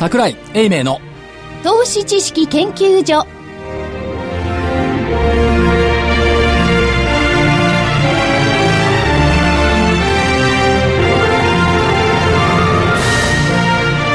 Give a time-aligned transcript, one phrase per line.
[0.00, 0.98] 桜井英明の。
[1.62, 3.26] 投資知識研究所。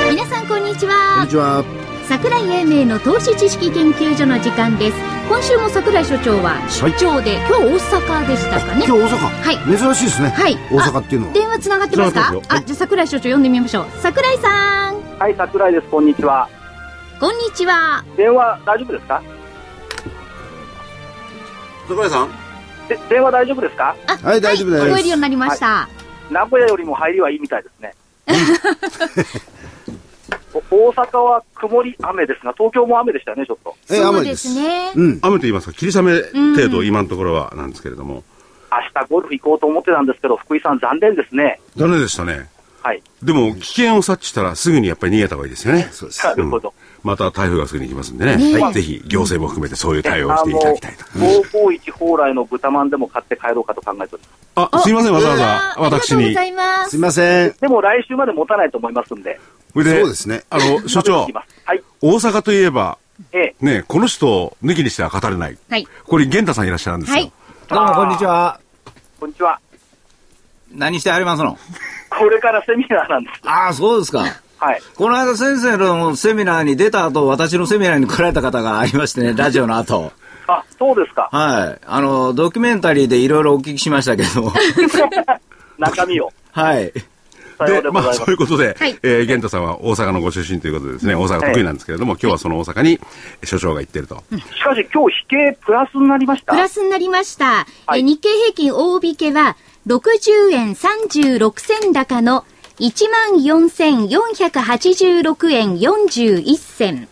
[0.09, 1.17] 皆さんこんにちは。
[1.17, 1.63] こんにちは。
[2.09, 4.97] 桜井英明の投資知識研究所の時間です。
[5.29, 8.85] 今週も桜井所長は出張で、今日大阪でしたかね。
[8.87, 9.17] 今日大阪。
[9.19, 9.77] はい。
[9.77, 10.29] 珍しいですね。
[10.29, 10.55] はい。
[10.71, 11.33] 大阪っていうのは。
[11.33, 13.85] 電話つながってますかあじゃあ桜井所長呼んでみましょう。
[14.01, 14.74] 桜井さん
[15.19, 15.87] はい、桜井です。
[15.87, 16.49] こんにちは。
[17.19, 19.21] こんにちは電話大丈夫ですか？
[21.87, 22.29] 桜井さん
[22.89, 23.95] で電話大丈夫ですか？
[24.07, 25.87] あはい大丈夫です聞こえるようになりました、
[26.29, 27.93] 名古屋よりも入りはいいみたいですね。
[30.71, 33.75] お大阪は曇り雨ですが、東京も雨でしたよね、ちょっと。
[33.89, 34.59] えそうで雨ですす。
[34.59, 35.19] ね、うん。
[35.21, 36.21] 雨と言いますか、霧雨
[36.55, 38.23] 程度、今のところはなんですけれども、
[38.71, 41.59] 明日ゴルフ行こうと思ってたんですけど、福井さん残念ですね。
[41.75, 42.47] 残念でしたね。
[42.85, 43.01] はい。
[43.23, 45.89] でも、危険を察知したらすぐにやっぱり逃げた方がいいですよね。
[45.91, 46.23] そうです。
[46.23, 46.71] なるほど。
[47.01, 51.05] また台風がすぐに来ますんでね、はいぜひ行政も含めてそういう対応をしていただきたいと。
[51.15, 54.23] あの551蓬莱の豚まんでも買って帰ろうかと考えており
[54.55, 54.69] ます。
[54.75, 56.63] あ、すいません、わざわざあ私にありがとうござ。
[56.65, 57.55] いますすいません。
[57.59, 59.39] でも来週まで持たないと思いますんで。
[59.73, 61.21] それそうですねあの、所長
[61.65, 61.83] はい。
[62.01, 62.99] 大阪といえば、
[63.31, 63.65] ええ。
[63.65, 65.57] ね、この人を抜きにしては語れない。
[65.71, 67.15] はいここに源太さんいらっしゃるんですよ。
[67.15, 67.31] はい
[67.67, 68.59] どうも、こんにちは。
[69.19, 69.59] こんにちは。
[70.75, 71.57] 何してありますの？
[72.09, 73.41] これからセミナーなんです。
[73.43, 74.19] ああ、そうですか。
[74.57, 74.81] はい。
[74.95, 80.11] この間先生のセミナーに出た後、私のセミナーに来られた方がありましてね、 ラジオの後。
[80.47, 81.29] あ、そうですか。
[81.31, 81.81] はい。
[81.85, 84.53] あの、ドキュメンタリーでいろいろお聞きしましたけど、
[85.77, 86.31] 中身を。
[86.51, 86.93] はい。
[87.65, 92.99] で、ごまあ、そういうことで、はいえー、玄太さんは大阪のご出身ということでですね、大阪得意なんですけれども、今日はその大阪に
[93.43, 94.23] 所長が行ってると。
[94.31, 96.53] しかし今日引けプラスになりました。
[96.53, 97.65] プラスになりました。
[97.85, 99.55] はいえ日経平均大引けは
[99.87, 102.43] 60円36銭高の
[102.79, 107.07] 14,486円41銭。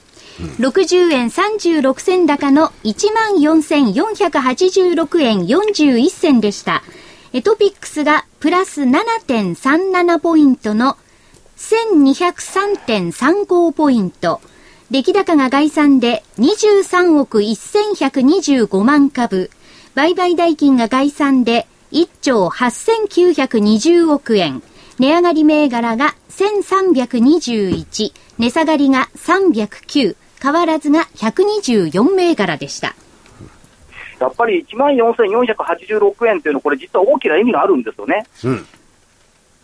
[0.59, 6.81] 60円36銭高の14,486円41銭でした。
[7.44, 10.97] トピックスがプラス7.37ポイントの
[11.57, 14.41] 1203.35ポイント。
[14.89, 19.51] 出来高が概算で23億1125万株。
[19.94, 24.63] 売買代金が概算で1兆8920億円。
[24.97, 28.13] 値上がり銘柄が1321。
[28.39, 30.15] 値下がりが309。
[30.41, 32.95] 変わらずが124銘柄でした。
[34.19, 38.25] やっぱり1万4486円というのは、これ、実は大きな意味があるんですよね。
[38.43, 38.57] うん。
[38.57, 38.59] っ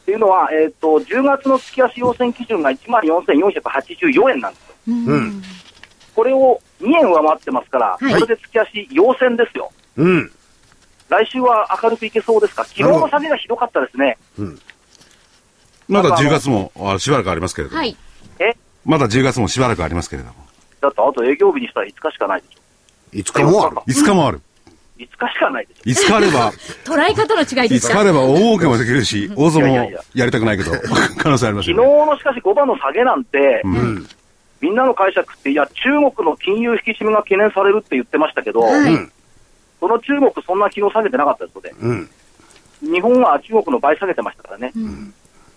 [0.06, 4.76] ていうのは、えっと10月の月足要請基準が1万4484円なんですよ。
[4.88, 5.42] うん。
[6.16, 9.72] これを2円上回ってますから、はいこれで月足要請ですよ。
[9.98, 10.32] うん。
[11.10, 14.18] 来週は明るくいけそうですか、昨日の下げがひどかったですね。
[15.88, 17.98] まだ10月もあしばらくありますけれども、はい。
[18.40, 18.56] え？
[18.86, 20.36] まだ10月もしばらくありますけれども、
[20.82, 22.60] だってあと営業日にしたら5日しかないでしょ。
[23.18, 24.42] いつかもある？5日もある。
[25.00, 25.82] 5日しかないでしょ。
[25.84, 26.52] 5日あれば、
[26.86, 27.94] 捉え方の違いで5した。
[27.96, 30.72] 日あれば大儲けもできるし、大相撲いやりたくないけど、
[31.18, 31.88] 可能性あります昨日。
[31.88, 34.08] のしかし5番の下げなんて、うん。
[34.62, 38.62] みんなの解釈って、いや、中国の金融引き締めが懸念されるって言ってましたけど。
[39.80, 42.10] その中国、そんな昨日下げてなかったですので、うん。
[42.82, 44.72] 日本は中国の倍下げてましたからね、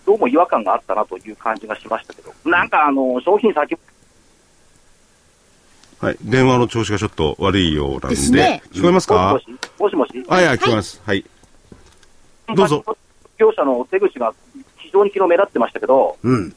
[0.05, 3.77] どうも違和感があったなという感じがしましたけど、なんかあの商品先、
[5.99, 6.17] はい。
[6.21, 9.33] 電話の調子がちょっと悪いようなんで、ですね聞こえますか？
[9.33, 9.57] もしも
[9.89, 11.01] し、もしもし、あ、いや、聞こえます。
[11.05, 11.23] はい。
[12.55, 12.83] どうぞ。
[13.37, 14.33] 業者の手口が
[14.77, 16.55] 非常に昨日目立ってましたけど、うん。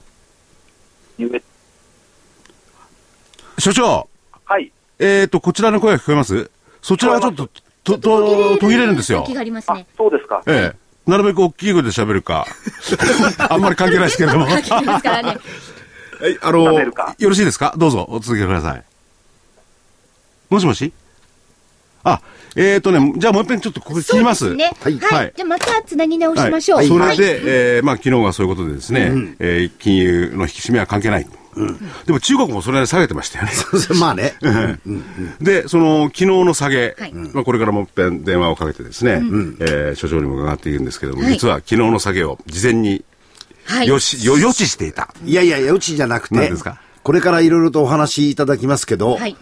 [3.59, 4.09] 所長、
[4.45, 6.51] はい、えーと、こちらの声が聞こえます？
[6.87, 7.49] そちらはちょっと、
[7.83, 9.35] と、と、途切れるんですよ時。
[9.35, 9.87] がありますあね。
[9.99, 11.11] そうですか、ええ。
[11.11, 12.47] なるべく大きい声で喋るか。
[13.51, 14.45] あんまり関係ないですけれども。
[14.47, 15.33] は書きますからね。
[16.33, 16.93] い、あの、よ
[17.29, 17.75] ろしいですか？
[17.77, 18.85] どうぞ、お続けください。
[20.49, 20.93] もしもし？
[22.05, 22.21] あ、
[22.55, 24.47] えーとね、じゃあもう一遍ちょっとここ切ります。
[24.51, 24.73] すね。
[24.81, 25.33] はいはい。
[25.37, 26.79] じゃあまたつなぎ直しましょう。
[26.79, 29.11] はい、そはいれで、えーまあ昨日はそういうことでですね、
[29.41, 31.27] えー金融の引き締めは関係ない。
[32.05, 33.53] でも中国もそれで下げてましたよね。
[33.99, 34.35] まあね。
[35.41, 39.23] で、その昨日の下げ、はいまあ、これからもう一遍電話をかけてですね、
[39.61, 43.05] えー所長にも伺っていくんですけども、はい実は昨日の下げを事前に
[43.67, 43.89] はい。
[43.89, 45.13] よし、よ予知していた。
[45.25, 49.37] いやいや、うちじゃなくて何ですか、これからいろいろとお話しいただきますけど、はい。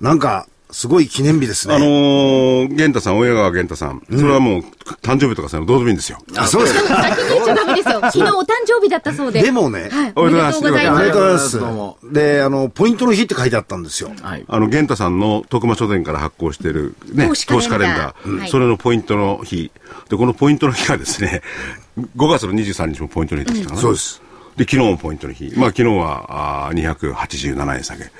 [0.00, 1.74] なんか、すごい記念日ですね。
[1.74, 4.60] あのー、玄太さん、親川玄太さん、それはもう
[5.02, 6.18] 誕生日とかそういうのどうでもいいんですよ。
[6.36, 7.02] あ、そうですか。
[7.02, 8.00] 先に言っちゃダメですよ。
[8.00, 9.42] 昨日お誕生日だったそうで。
[9.42, 10.12] でもねはい。
[10.14, 11.98] おめでとうございますありがとうございますどうも。
[12.04, 14.10] で、あの、ポイントの日って書いてあったんですよ。
[14.20, 14.44] はい。
[14.46, 19.70] あの、玄太さんの徳間書店から発行しているね、投資カレンダー投資カレンダー、はいそれのポイントの日。
[20.10, 21.42] で、このポイントの日がですね、
[22.16, 23.80] 5月の23日もポイントの日でしたかな。
[23.80, 24.22] そうです。
[24.58, 25.52] で、昨日もポイントの日。
[25.56, 28.10] まあ、昨日は、あー287円下げ。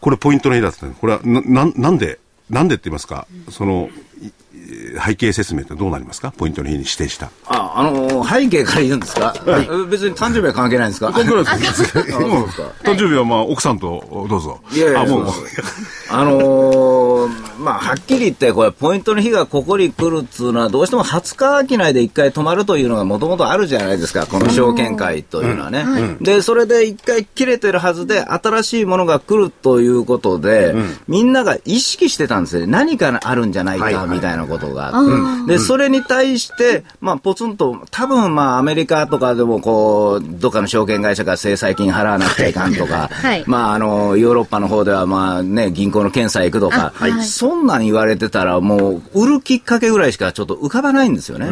[0.00, 2.18] これポイントの日だったこれは、な、なんなんで、
[2.50, 3.88] なんでって言いますか、その、
[4.20, 4.30] い
[5.04, 6.32] 背景説明ってどうなりますか？
[6.36, 7.30] ポイントの日に指定した。
[7.46, 11.12] あ、あのー背景から言うんですか、え別に誕生日は関係ないんですか？
[11.12, 11.82] 関係ないです。
[11.98, 14.60] 誕生日はまあ、奥さんとどうぞ。
[14.72, 15.26] いやいや、あ、もう、
[16.10, 25.84] あのーまあ、はっきり言って、これ、ポイントの日がここに来るっつうのは、どうしても20日商いで一回止まるというのがもともとあるじゃないですか、この証券会というのはね。
[26.20, 30.74] で、それで一回切れてるはずで、新しいものが来るということで、
[31.08, 32.66] みんなが意識してたんですよね。
[32.66, 35.54] 何かあるんじゃないか、みたいなことがあって。
[35.54, 43.44] で、それに対して、まあ、ポツンと、多分まあ、アメリカとかでも、こう、どっかの証券会社が制裁金払わなくちゃいかんとか、はい。
[43.46, 47.24] まあ、あの、ヨーロッパの方では、まあね、銀行の検査行くとか、あはい。
[47.24, 51.48] そんなん言われてたら、もう、売るきっかけぐらいしかちょっと浮かばないんですよね。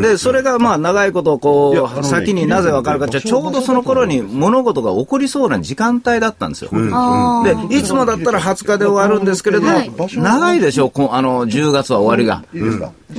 [0.00, 6.70] で、それがまあ、長いこと、こう、先になぜわかるか、ちょうどその頃に物事が起こりそうな時間帯だったんですよ。
[7.44, 9.90] で、いつもだったら20日で終わるんですけれども、はい。
[10.16, 12.44] 長いでしょ、こあの、10月は終わりが。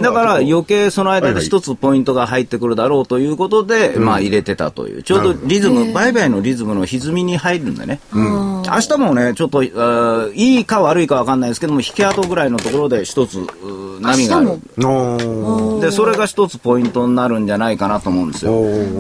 [0.02, 5.04] だから余計その間で一つポイントが入ってくるだろうということで、まあ入れてたという。
[5.04, 5.36] ちょうど。
[5.44, 8.00] リズム、売買のリズムの歪みに入るんでね。
[8.14, 13.38] 明日もね、ちょっと、いいか悪いかわかんないですけども、引き跡ぐらいのところで一つ、
[14.02, 15.82] 波がある。
[15.82, 18.52] で、それが一つポイントになるんじゃないかなと思うんですよ。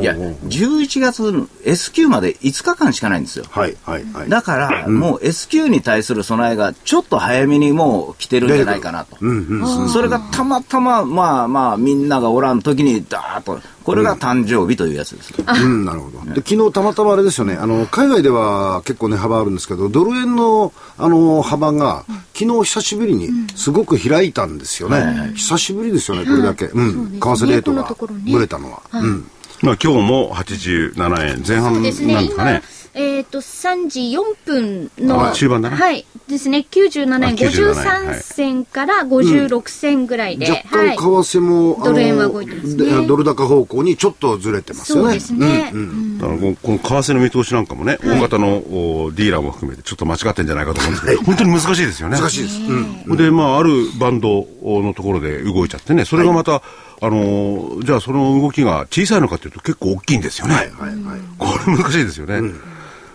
[0.01, 3.45] いや、11月の S q まで5日間しかないんですよ。
[3.50, 4.30] はい、はい、はい。
[4.30, 9.18] だから、もう S q に対する備えがちょっと早めにもう来てるんじゃないかなと。
[9.65, 15.33] それがたまたま、まあまあ、みんながおらん時に、ダーッと、これが誕生日というやつです。
[15.47, 16.19] うん、なるほど。
[16.33, 25.33] で、昨日たまたまあれですよね、あの、海外では結構ね、幅あるんですけど、ドル円の、あの、幅が、昨日久しぶりにすごく開いたんですよね。
[25.35, 26.65] 久しぶりですよね、これだけ。
[26.65, 27.12] うん。
[27.12, 27.83] 為替レートが
[28.31, 28.81] ぶれたのは。
[28.94, 29.29] うん。
[29.62, 32.01] まあ、今日も87円前半なんです
[32.35, 32.62] かね。、
[32.97, 45.03] えっ、と、3時4分の、あ中盤だなはい、ですね、97円あ97円53銭から56銭ぐらいで、若干為替も、ドル円は動いてますねでドル高方向にちょっとずれてますよね。
[45.03, 45.74] そうですね。
[46.19, 52.18] だからこのこの為替の見通しなんかもね、大型のおディーラーも含めてちょっと間違ってんじゃないかと思うんですけど、本当に難しいですよね。
[52.18, 52.62] 難しいです。
[52.62, 53.18] うん。
[53.18, 56.62] で、まあ、あるバンドのところで動いちゃってね、それがまた、
[57.01, 60.56] あのーじゃあその動きが小さいのかというと結構大きいんですよね。
[60.56, 61.19] はい、はい、はい。
[61.38, 62.41] これ難しいですよね。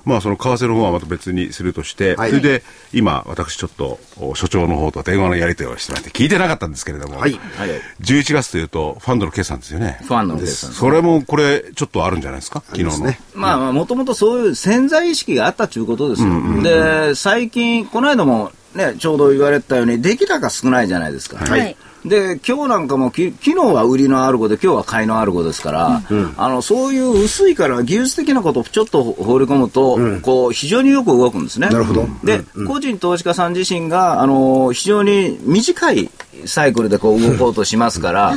[0.05, 2.63] まあ、その為替の方はまた別にするとして、はいそれで、
[2.93, 7.71] 今、私ちょっと、お所長の方と電話のやり取りをしてまして、聞いてなかったんですけれども、はいはい
[8.01, 10.01] 11月というと、ファンドの決算ですよね。
[10.05, 10.73] ファンの計算。
[10.73, 12.63] それも、これ、ちょっとあるんじゃないですか？
[12.67, 12.99] 昨日の。
[13.07, 13.21] ね。
[13.35, 16.63] まあまあ、もともとそういう潜在意識があったということですよ。
[16.63, 21.39] で、最近、この間もね、ちょうど言われたように、出来高少ないじゃないですか。
[21.39, 26.03] はいで、今日なんかもき、昨日は売りのアルゴで、今日は買いのアルゴですから、
[26.37, 31.69] あの、そういう薄いから技術的なことをちょっと放り込むと、こう、非常によく動くんですね。
[31.69, 32.09] なるほど。
[32.25, 36.11] で、個人投資家さん自身が、あの、非常に短い
[36.47, 38.35] サイクルでこう動こうとしますから、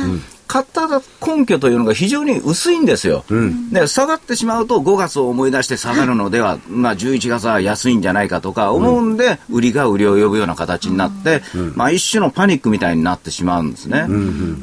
[0.54, 0.86] 買った
[1.26, 3.24] 根拠というのが非常に薄いんですよ。
[3.72, 11.42] で、下がってしまうと5月を思い出して下がるのでは、まあ11月は安いんじゃないかとか思うんで、売りが売りを呼ぶような形になって、
[11.74, 14.06] まあ一種のパニックみたいになってしまうんですね。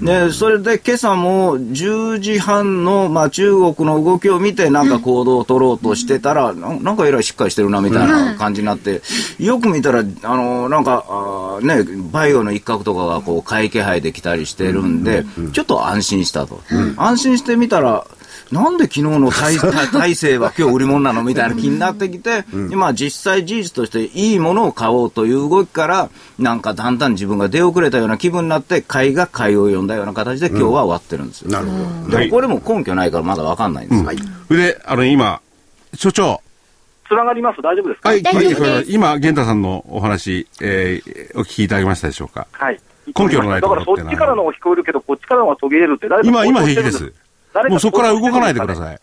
[0.01, 9.01] で、それで今朝も10時半の、まあ中国の動きを見てなんか行動を取ろうとしてたら、ななんかえらいしっかりしてるなみたいな感じになって、
[9.39, 16.61] よく見たら、あの、なんか、あーね、バイオの一角とかがこう買い気配できたりしてるんで、ちょっと安心したと。
[16.97, 18.05] 安心してみたら、
[18.51, 19.59] なんで昨日の体
[19.91, 31.51] 体制 は今日売り物なのみたいな気になってきて、今実際事実としていいものを買おうという動きから、なんかだんだん自分が出遅れたような気分になって、買いが買いを呼んだような形で今日は終わってるんですよ。
[31.51, 32.17] なるほど。
[32.17, 34.09] でもこれも根拠ないからまだわかんないんですよ。
[34.47, 35.39] それで、あの、今、
[35.93, 36.41] 所長。
[37.07, 38.07] つながります大丈夫ですか？
[38.09, 42.47] はい、大丈夫ですはい今、玄太さんのお話、えーお聞きいただきましたでしょうか？
[42.53, 42.79] はい。
[43.07, 47.13] 根拠のないだからそっちからのが聞こえるけど、こっちからのが途切れるって誰か今、今平気です
[47.69, 48.75] もうそこから動かないでくだい。
[48.75, 48.99] さい。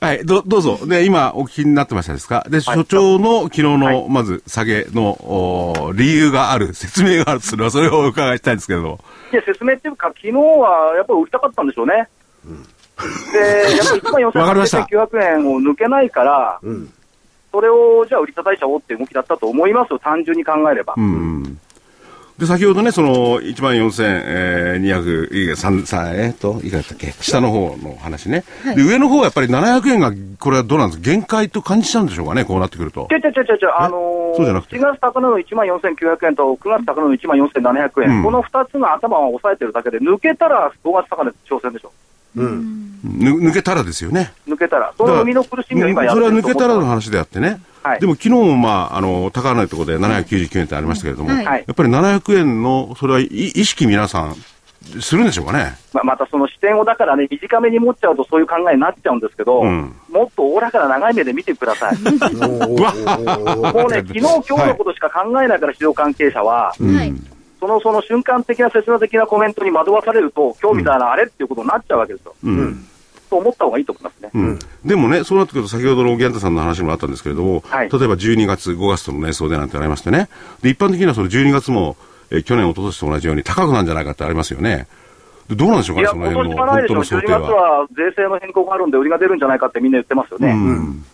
[0.00, 0.80] はい、ど、どうぞ。
[0.84, 2.44] で、今、お聞きになってましたですか？
[2.48, 9.04] で、所長の昨日の、まず、下げの、お理由がある、説明があるというのは、それをお伺いしたいんですけれども。
[9.32, 11.92] いや、説明っていうか、昨日はやっぱり売りたかったんでしょうね。
[11.94, 16.60] で、やっぱり1万わかりました4900円を抜けないから、
[17.52, 20.94] それをじゃあ売り叩いちゃおうっていう動きだったと思いますよ、単純に考えれば。
[20.96, 21.60] うん。
[22.42, 27.12] で、先ほどね、その、1万4200、えー、3、3、えーっと、いくらだったっけ？
[27.20, 28.42] 下の方の話ね。
[28.74, 30.98] で、上の方はやっぱり700円が、これはどうなんです？
[31.00, 33.06] か限界と感じちゃうんでしょうかね、こうなってくると。
[33.08, 38.24] ちょちょちょちょ、あのー、そうじゃなくて？4月高値の1万4900円と9月高値の1万4700円、うん。
[38.24, 41.92] この2つの頭を押さえてるだけで、抜けたら5月高値挑戦でしょ。
[42.34, 44.32] ぬ抜けたらですよね。
[44.48, 44.92] 抜けたら。
[44.96, 46.92] その生みの苦しみを今やそれは抜けたらの話。
[46.92, 47.60] 話であってね。
[47.82, 54.36] はいでも昨日もまあ、あの、高値のところで799円ってありましたけれども、はいやっぱり700円の、それはい意識皆さん、
[55.00, 55.76] するんでしょうかね。
[55.92, 61.94] ままたその視点をだからね、短めに持っちゃうとそういう考えになっちゃうんですけど、うんもっとおおらかな長い目で見てください。
[61.98, 62.92] うわ
[63.72, 67.12] もうね、昨日今日のことしか考えないから、市場関係者は、はい。
[67.62, 72.34] そのその瞬間的な切な的なコメントに惑わされると、今日みたいなあれっていうことになっちゃうわけですよ。
[72.42, 72.84] うん。
[73.30, 74.30] と思った方がいいと思いますね。
[74.34, 80.28] うんでもね、そうなってくると、先ほどのギャンタさんの話もあったんですけれども、はい例えば12月、5月との年相でなんてありましてね、
[80.60, 81.96] で一般的にはその12月も、
[82.32, 84.88] えー去年、一昨年と同じように高くなんじゃないかってありますよね。
[85.48, 86.98] でどうなんでしょうかね、その今辺の本当年はないでしょう。
[86.98, 87.80] 12月の想定は。
[87.80, 90.50] は税制の変更があるんで、売りが出るんじゃないかってみんな言ってますよね。
[90.50, 91.04] うん。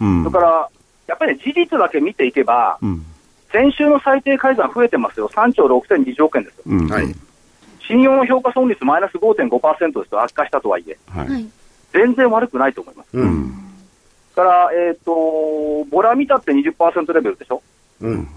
[0.00, 0.24] うん。
[0.24, 0.68] それから、
[1.08, 3.04] やっぱり事実だけ見ていけば、うん。
[3.52, 5.28] 先週の最低改ざん増えてますよ。
[5.28, 6.62] 3兆6020億円ですよ。
[6.66, 6.88] うん。
[6.88, 7.14] はい。
[7.86, 10.22] 信用の評価損率マイナス5.5%ですよ。
[10.22, 10.96] 悪化したとはいえ。
[11.10, 11.28] はい。
[11.28, 11.46] はい。
[11.92, 13.08] 全然悪くないと思います。
[13.12, 13.52] うん。
[14.36, 17.62] だから、えっ、と、ボラ見たって20%レベルでしょ？
[18.00, 18.28] うん。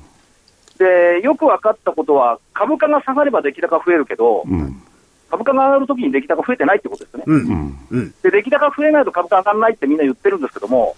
[0.79, 4.81] で、よく分かったことは、株価が下がれば出来高増えるけど、うん。
[5.29, 7.25] 株価が上がるときに出来高増えてないってことですよね。
[7.27, 7.33] う。
[7.33, 7.77] うんん。
[7.91, 8.13] うん。
[8.23, 10.95] で、出来高増えないと株価上がらないってみんな言ってるんですけども、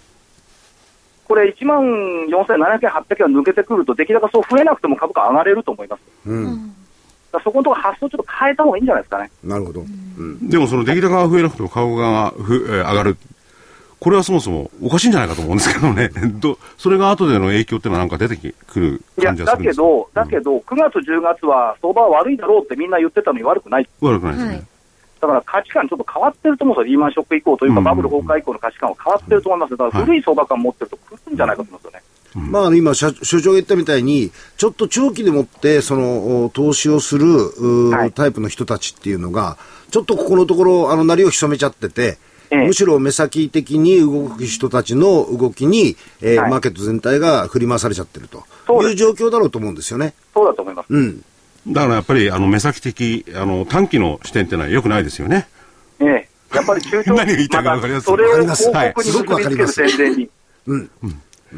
[1.27, 6.01] これ1万4700円、800円抜けてくると、出来高そう増えなくても株価上がれると思います。
[6.25, 6.75] うん。
[7.44, 9.29] そこのところ発想ちょっと変えた方がいいんじゃないですかね。
[9.44, 9.82] なるほど。
[9.82, 9.84] う
[10.24, 10.50] ん。
[10.50, 13.17] でもその出来高が増えなくても株価がふ、えー上がる。
[14.00, 16.10] これはそもそもおかしいんじゃないかと思うんですけどね。
[16.39, 23.89] どそれが後での影響っていうのはなんか出てくるいや、感じはするんですだけど、だけど、9月、10月は相場は悪いだろうってみんな言ってたのに悪くない。
[24.01, 24.51] 悪くないですね。
[24.51, 24.63] はい。
[25.27, 26.91] だから価値観ちょっと変わってると思うんですよ。
[26.91, 29.72] リーマンショック以降というか、うんバブル崩壊以降の価値観は変わってると思います。
[29.72, 32.05] だから古い相場感持ってると来るんじゃないかと思うんですよね。
[32.36, 39.58] まあ、あの今、社所長が言ったみたいに、ちょっと長期でもって、その、お投資をする、はいタイプの人たちっていうのが、
[39.89, 42.17] ちょっとここのところ、あの、なりを潜めちゃってて、
[42.51, 48.46] ええむしろ目先的に動く人たちの動きに、えーはいマーケット全体が振り回されちゃってると
[48.84, 50.13] いう状況だろうと思うんですよね。
[50.34, 50.88] そうだと思います。
[50.89, 51.24] うん。
[51.67, 55.48] だからやっぱりあの目先的、あの短期の視点っていうのは良くないですよね。
[56.00, 56.29] ええ。
[56.53, 60.29] やっぱり中長 何が言いたいかわかりますそれを広告に結びつけるります宣伝に。
[60.67, 60.89] うん。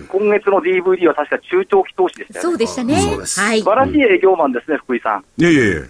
[0.10, 2.52] 今月の DVD は確か中長期投資でしたよね。
[2.52, 3.02] そうでしたね。
[3.02, 3.66] そうですはい素。
[3.66, 5.24] 晴らしい営業マンですね、福井さん。
[5.38, 5.82] いやいやいや。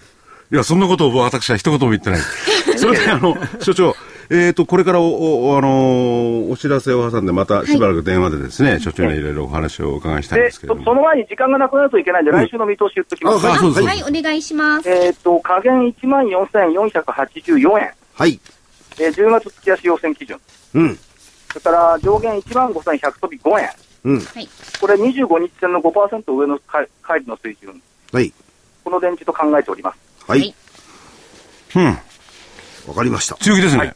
[0.49, 2.19] いや、そんなことを私は一言も言ってない。
[2.77, 3.95] それで、あの、所長、
[4.29, 10.81] えっ、と、これからお、おあのーお知らせを挟んで、またしばらく電話でですね、所長にいろいろお話をお伺いしたいんで、ですけれども。
[10.81, 13.45] そその前に時間がなくなるといけないんで、来週の見通し言っときます。
[13.45, 14.89] あはいあそうですはい、お願いします。
[14.89, 17.91] えっ、と、下限1万4484円。
[18.13, 18.39] はい。
[18.99, 20.39] えー10月月足要請基準。
[20.75, 20.99] うん。
[21.49, 23.69] それから上限1万5100飛び5円。
[24.03, 24.19] うん。
[24.19, 24.49] はい。
[24.81, 27.81] これ25日線の5%上のか乖離の水準。
[28.11, 28.33] はい。
[28.83, 29.97] この電池と考えております。
[30.29, 30.39] はい。
[30.39, 30.55] はい
[31.75, 31.85] うん。
[32.87, 33.35] わかりました。
[33.35, 33.79] 強気ですね。
[33.79, 33.95] はい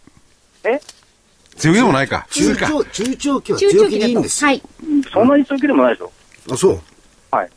[0.64, 0.80] え？
[1.58, 2.28] 強気でもないか。
[2.32, 2.56] 中。
[2.56, 4.00] 長、中長期は中強気。
[4.00, 4.44] でいいんです。
[4.46, 4.62] はい。
[5.14, 6.12] そんなに強気でもないでしょ。
[6.52, 6.80] あ、そう？
[7.32, 7.50] はい。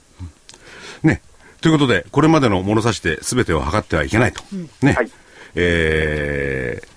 [1.02, 1.22] ね。
[1.60, 4.42] ということで、これまでの物差しで全てを測ってはいけないと。
[4.82, 4.92] ね。
[4.92, 5.10] はい
[5.54, 6.94] えー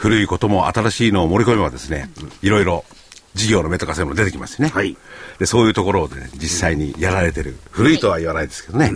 [0.00, 2.08] 古いことも新しいのを盛り込めばですね、
[2.40, 2.86] いろいろ
[3.34, 4.68] 事業の目とかそういうの出てきますね。
[4.68, 4.96] はい
[5.38, 8.92] で、そういうところをね、実際にやられてる、古いとは言わないですけどね、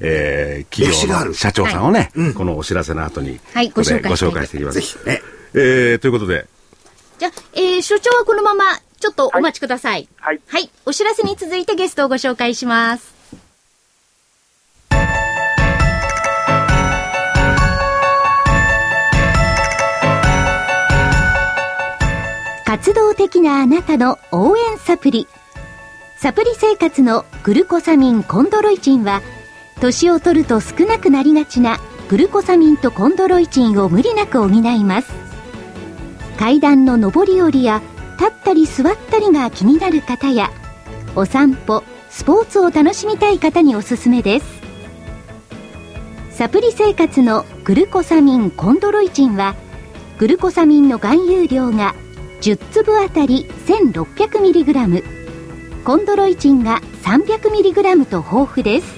[0.00, 4.80] えー企業歴史があるの社長さんをね、このお知らせの後に、はいご紹介ご紹介していきます。
[4.80, 5.22] ぜひね。
[5.54, 6.46] えーということで、
[7.18, 8.64] じゃあ、えー、所長はこのまま、
[9.00, 10.08] ちょっとお待ちください。
[10.18, 10.40] はい。
[10.46, 10.70] はい。
[10.86, 13.18] お知らせに続いてゲストをご紹介します。
[22.64, 25.26] 活動的なあなたの応援サプリ。
[26.18, 29.22] サプリ生活のグルコサミンコンドロイチンは、
[29.80, 31.78] 年を取ると少なくなりがちな
[32.08, 35.27] グルコサミンとコンドロイチンを無理なく補います。
[36.38, 37.82] 階段の上り下りや
[38.16, 40.50] 立ったり座ったりが気になる方や
[41.16, 44.46] お散歩スポーツを楽しみたい方におすすめです。
[46.30, 49.56] サプリ生活のグルコサミンコンドロイチンは
[50.18, 51.96] グルコサミンの含有量が
[52.40, 55.02] 10粒あたり 1600mg
[55.84, 58.96] コンドロイチンが 300mg と豊富です。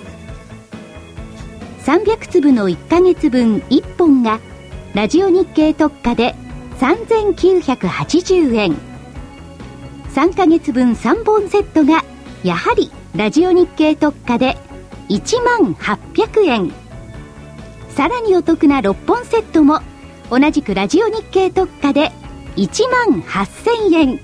[1.87, 4.41] 300粒の1ヶ月分1本が
[4.93, 6.35] ラジオ日経特価で
[6.81, 8.75] 3980円。
[10.15, 12.03] 3ヶ月分3本セットが
[12.43, 14.57] やはりラジオ日経特価で
[15.11, 16.73] 1万800円。
[17.91, 19.81] さらにお得な6本セットも
[20.31, 22.13] 同じくラジオ日経特価で
[22.57, 24.21] 1万8000円。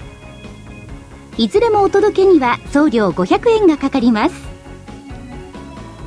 [1.36, 4.34] いずれもお届けには送料500円がかかります。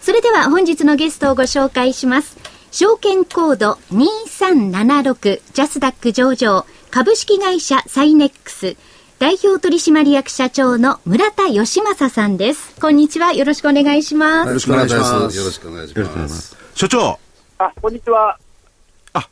[0.00, 2.36] それでは本日のゲストをご紹介します。
[2.70, 8.76] 証券コード2376ジャスダック上場株式会社サイネックス。
[9.18, 12.78] 代表取締役社長の村田義正さんです。
[12.78, 13.32] こんにちは。
[13.32, 14.48] よろしくお願いします。
[14.48, 15.38] よろしくお願いします。
[15.38, 16.56] よろしくお願いします。
[16.74, 17.18] 所長。
[17.56, 18.38] あ、こんにちは。
[19.14, 19.26] あ、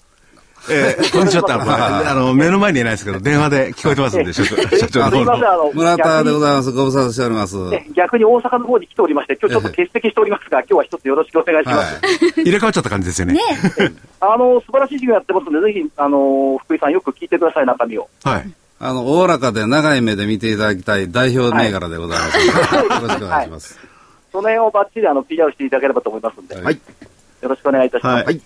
[0.71, 1.45] えー、こんにちは
[2.11, 4.57] あの、目の前にいないですけど、電話で聞こえてますんで、所長。
[4.79, 5.71] 社長の。
[5.75, 6.73] 村田でございます。
[6.73, 7.57] ご無沙汰しております。
[7.93, 12.41] 逆に大阪の方に来ておりまして、今日ちょっと欠席しておりますが、今日は一つよろしくお願いします。
[12.41, 13.35] 入れ替わっちゃった感じですよね。
[13.35, 13.41] ね
[14.21, 18.09] あの、素晴らしい授業やってますので、ぜひ、あの、福井さんよく聞いてください、中身を。
[18.25, 18.51] はい。
[18.87, 23.79] あの、おおらかで長い目で見ていただきたい代表銘柄でございます、はい、よろしくお願いします。
[23.79, 23.89] はい、
[24.31, 28.25] その辺をばっちりあの PR していただければと思いますので、はい、よろしくお願いいたします。
[28.27, 28.39] はい、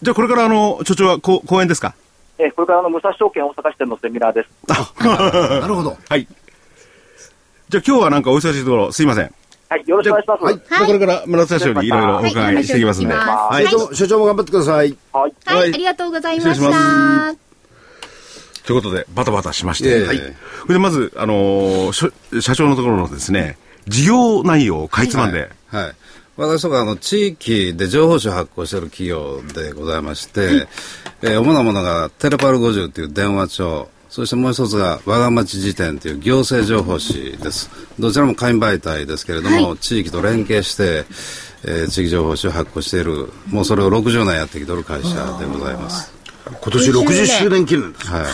[0.00, 1.94] じゃあこれからあの、所長はこ講演ですか？
[2.38, 4.48] えこれからあの、武蔵証券大阪支店のセミナーです。
[5.04, 5.98] なるほど。
[6.08, 6.26] はい。
[7.68, 9.34] じゃあ今日はなんかお忙しいところ、すいません。
[9.68, 10.44] はい、よろしくお願いします。
[10.44, 10.54] はい。
[10.54, 13.12] じゃこれから村田社長にいろいろお伺いしていきますんで。
[13.12, 14.96] はい、所長も頑張ってください。
[15.12, 15.34] はい。
[15.44, 17.41] はい、ありがとうございました。
[18.64, 20.04] ということで、バタバタしまして。
[20.04, 20.20] はい。
[20.68, 25.50] で、まず、あのー、社長のところのですね、事業内容をかいつまんで。
[25.66, 25.94] はい、はい
[26.36, 30.66] 私とかあの地域で情報誌を発行している企業でございまして、
[31.20, 37.70] えー、主なものがテレパル50という電話帳、そしてもう一つが我が町辞典という行政情報誌です。
[37.98, 41.04] どちらも会員媒体ですけれども、はい、地域と連携して、
[41.64, 46.21] えー、地域情報誌を発行している、もうそれを60年やってきている会社でございます。
[46.60, 48.06] 今年60周年記念です。
[48.06, 48.24] はい。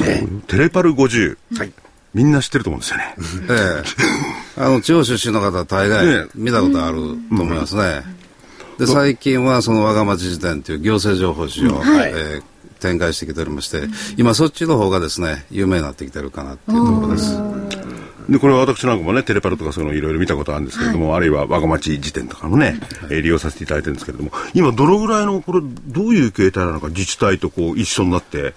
[0.00, 1.36] えー、テレパル50。
[1.56, 1.72] はい。
[2.14, 3.14] みんな知ってると思うんですよね。
[3.16, 3.52] え
[4.56, 8.02] えー、あの、地方出身の方、大概見たことあると思いますね。
[8.78, 12.42] で、最近はその我が町辞典という行政情報誌を、はい、えー、
[12.80, 13.82] 展開してきておりまして、
[14.16, 17.38] 今そっちの方がですね、有名になってきてるかなっていうところです。
[18.28, 28.54] で、これは私なんかもね、テレパルとかそういうのいろいろ見たことあるんですけれども、はい、あるいは我が町辞典とかもね、はい、利用させていただいてるんですけれども、今どのぐらいの、これ、どういう形態なのか、自治体とこう一緒になって、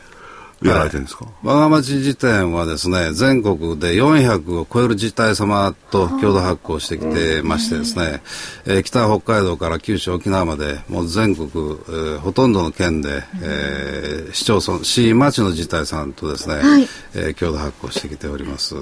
[0.64, 8.22] やられてるんですか、我が町辞典はですね、全国で400を超える自治体様と共同発行してきてましてですね、
[8.66, 18.76] えー、北北海道から九州沖縄まで、もう全国、えー、ほとんどの県で、えー、市町村、市町の自治体さんとですね、はい、えー、共同発行してきております。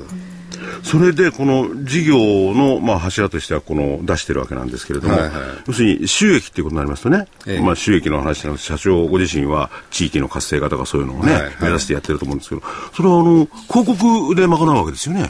[0.83, 2.17] それでこの事業
[2.53, 5.31] の、まあ、柱としてはこの出してるわけなんですけれども、はいはい、
[5.67, 8.65] 要するに収益っていうことになりますとね、ええ、まあ、収益の話なんです。
[8.65, 12.61] 社長ご自身は地域の活性化とかそういうのをね、はいはい、目指してやってると思うんですけど、
[12.93, 15.27] それはあの広告で賄うわけですよね。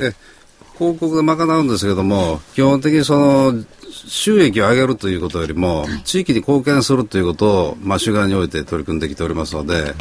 [0.77, 9.93] 広告で賄うんですけども、基本的にその収益を上げるということよりも、地域に貢献するということを、まあ、主眼において取り組んできておりますので、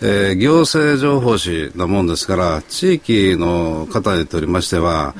[0.00, 5.14] えー、行政情報誌なもんですから、地域の方にとりましては、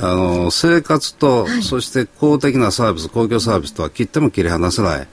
[0.00, 5.06] あの生活と、はい、そして公的なサービス、公共サービスとは切っても切り離せない、うん、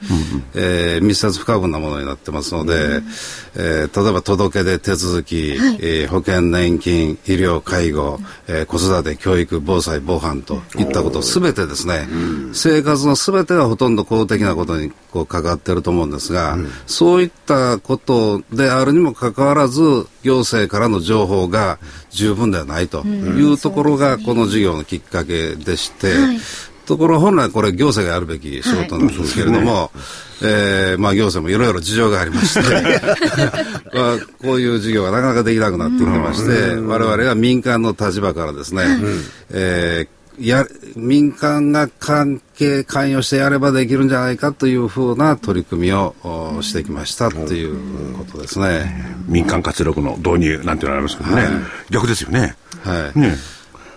[0.56, 3.06] えー、密接不可分なものになってますので、うん、
[3.56, 19.82] えー、例えば届け出、手続き、はい、えー、保険、年金、医療、介護、えー、子育て、教育、防災、防犯といったことすべてですね、うん、生活のすべてがほとんど公的なことにこう関わっていると思うんですが、そういったことであるにもかかわらず、
[20.28, 26.38] 行政からの情報が十分ではないというところが、この事業のきっかけでして、はい、
[26.86, 29.90] ところ本来これ行政がやるべき仕事なんですけれども、はい、
[30.44, 32.62] えー、まあ行政もいろいろ事情がありまして
[33.98, 38.98] まあ、こういう事業がなかなかできなくなってきてまして、我々は民間の立場からですね、はい、
[39.52, 46.16] えーや民間が関係関与してやればできるんじゃないかというふうな取り組みを
[46.62, 49.06] してきましたということですね。
[49.28, 51.54] 民間活力の導入なんていうのありますけどね、はい、
[51.90, 52.56] 逆ですよね。
[52.84, 53.20] はい。
[53.20, 53.36] ね。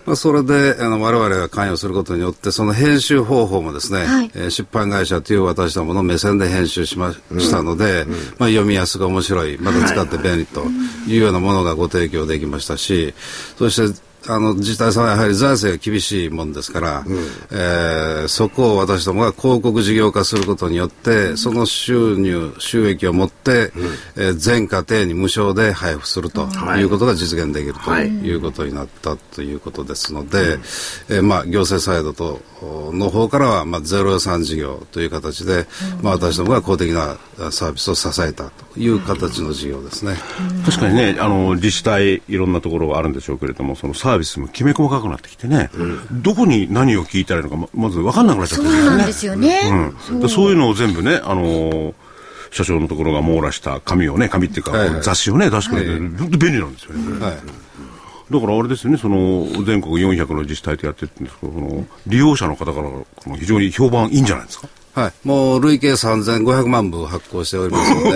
[0.06, 8.12] まあ、それであの我々が関与することによってその編集方法もですね、はい、えー、出版会社という私どもの目線で編集しましたので、うん。
[8.12, 10.64] うん、まあ、読みやすく面白いまた使って便利と
[11.06, 13.14] いうようなものがご提供できましたし
[13.56, 17.16] そしてあの自治体さんはやはり財政が厳しいもんですから、うん、
[17.50, 26.82] えー、そこを私どもが広告事業化することによって、その収入、収益を持って、うん、えー、全家庭に無償で配布するとい。
[26.82, 28.34] うことが実現できるとい。
[28.34, 32.40] うことになったということですので、はい、えー、まあ、行政サイドと
[32.92, 35.66] の方からは、まあ、ゼロ予算事業という形で、
[36.02, 37.16] まあ、私どもが公的な
[37.50, 40.14] サービスを支えたという形の事業ですね。
[40.64, 45.70] 確かにね、あの自治体いろんなところがあるんでしょうけれども、そのササービスもきめ細かくなってきてね、
[46.10, 49.94] どこに何を聞いたらいいのかままず分かんなくなっちゃってるそうなんですよね。
[50.10, 51.94] うん、そういうのを全部ね、あのー
[52.52, 57.24] 社長のところが網羅した紙をね、紙っていうか、はいはい雑誌をね、出してくれて、本当便利なんですよね。
[57.24, 57.36] はい。
[58.32, 64.66] だからあれですよね、その全国400の自治体とやってるんですけど、その利用者の方から非常に評判いいんじゃないですか？
[65.00, 65.12] はい。
[65.24, 68.10] もう累計3500万部発行しておりますので、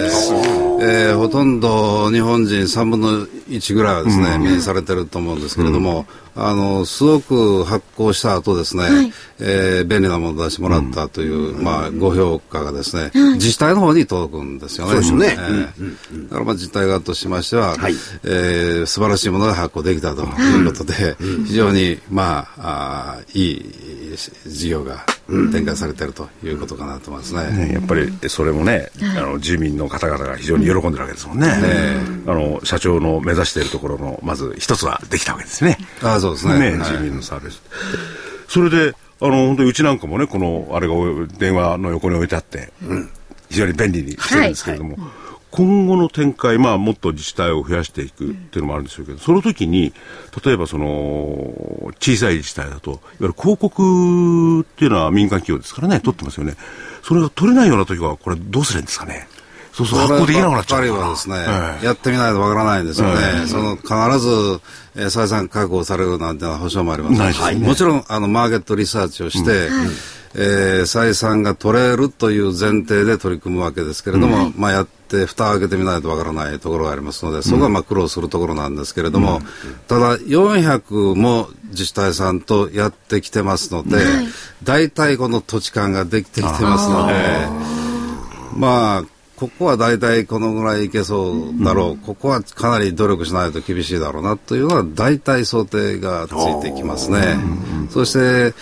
[0.84, 14.92] えーほとんど日本人3分の1ぐらいはですね、目にされてると思うんですけれども、あの、すごく発行した後ですね、えー便利なものを出してもらったという、まあ、ご評価がですね、自治体の方に届くんですよね。
[14.92, 15.36] そうですね。
[15.38, 16.24] えー。
[16.28, 17.94] だからまあ自治体側としましては、はい。
[18.24, 21.16] えー素晴らしいものが発行できたということで、
[21.46, 23.52] 非常に、まあ、あーい
[24.14, 24.16] い
[24.46, 25.04] 事業が
[25.52, 27.66] 展開されているということかなと思いますね。
[27.66, 31.48] ね、やっぱりそれもね、あの住民の方々が非常に喜んでるわけですもんね、
[32.26, 33.64] あの社長の目指してい。
[33.64, 35.78] るところのまず一つはできたわけですね。
[36.02, 36.70] ああ、そうですね。
[36.72, 36.76] ね、
[37.10, 37.62] のサービス。
[38.48, 40.94] それで、あの、本当にうちなんかもね、この、あれが
[41.38, 42.72] 電話の横に置いてあって、
[43.50, 44.96] 非常に便利にしてるんですけれども、
[45.50, 49.92] 今後の展開、まあ、もっと自治体を増やしていくっていうのもあるんでしょうけど、その時に、
[50.44, 50.86] 例えばその、
[52.00, 56.54] 小さい自治体だと、いわゆる広告っていうのは民間企業ですからね、取ってますよね。
[57.02, 59.28] それが取れないような時は、これどうするんですかね？
[59.74, 61.84] そうそう、発行できなくなっちゃうはですね、ええ。
[61.86, 63.46] やってみないとわからないんですよね。
[63.48, 63.88] その、必
[64.20, 64.60] ず、
[64.96, 67.14] えー採算確保されるなんていうのは保証もありませ
[67.54, 69.68] んもちろん、あの、マーケットリサーチをして、
[70.36, 79.40] えー採算が取れるという前提で取り組むわけですけれども、まあ、やって、蓋を開けてみないとわからないところがありますので、そこはまあ苦労するところなんですけれども、
[79.88, 83.96] ただ、400も自治体さんとやってきてますので、
[84.62, 87.14] 大体この土地勘ができてきてますので、
[88.56, 89.13] まあ、
[89.44, 97.36] ここは大体このぐらいいけそうだろう、ここはかなり努力しないと厳しいだろうなというのは大体想定がついてきますね。
[97.90, 98.54] そして、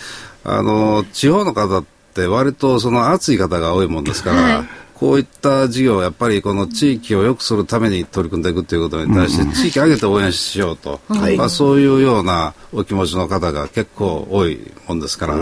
[0.43, 10.99] あの、地方の方って割とその熱い方が多いもんですから、こういった事業をやっぱりこの地域を良くするために取り組んでいくということに対して、地域挙げて応援しようと、
[11.37, 15.35] まあ、そういうようなお気持ちの方が結構多いもんですから、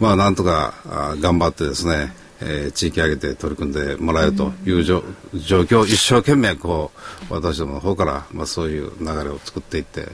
[0.00, 5.02] まあなんとかあ頑張ってですね、えー地域挙げて取り組んでもらえるという状
[5.34, 6.90] 状況を一生懸命こ
[7.30, 10.08] う私どもの方から、まあ、そういう流れを作っていって、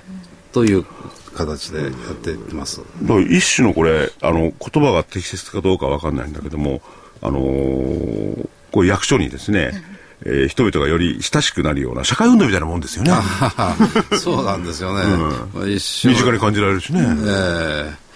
[0.52, 0.84] という
[1.34, 2.80] 形でやっていってます。
[3.28, 4.52] 一種のこれあの言
[4.84, 6.80] 葉が適切かどうかわかんないんだけども、
[7.20, 9.72] あのーこう役所にですね、
[10.24, 13.12] えー人々がより親しくなるような社会運動みたいなもんですよね。
[14.18, 15.04] そうなんですよね。
[15.52, 17.00] まあ一緒身近に感じられるしね。
[17.26, 18.11] ええ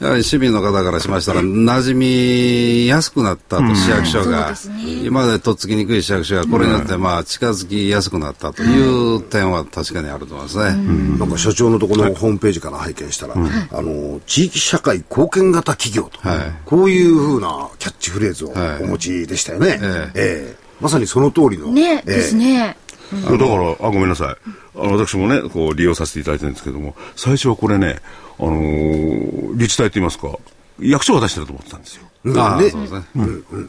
[0.00, 4.54] やはり市民の方からしましたら、馴染みやすくなったと、市役所が、
[5.02, 11.18] 今までとっつきにくい市役所が、これによって、まあ、近づきやすくなったという点は確かにあると思いますね。
[11.18, 16.38] なんか社長のところのホームページから拝見したら、あの、地域社会貢献型企業と、はい。
[16.64, 18.84] こういうふうなキャッチフレーズをはい。
[18.84, 19.78] お持ちでしたよね。
[19.82, 20.54] ええ。
[20.54, 21.72] えまさにその通りの。
[21.72, 22.76] ね、ええですね。
[23.12, 24.36] だから、あ、ごめんなさい。
[24.76, 28.00] あの私もね、こう、利用させていただいてるんですけども、最初はこれね、
[28.38, 30.38] あのー自治体といいますか、
[30.80, 32.06] 役所が出してると思ってたんですよ。
[32.36, 32.72] ああ、ね。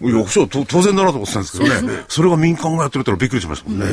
[0.01, 3.85] 役所当然だなと思ってたんですけどね、それが民間がやってるってのはびっくりしましたもんね。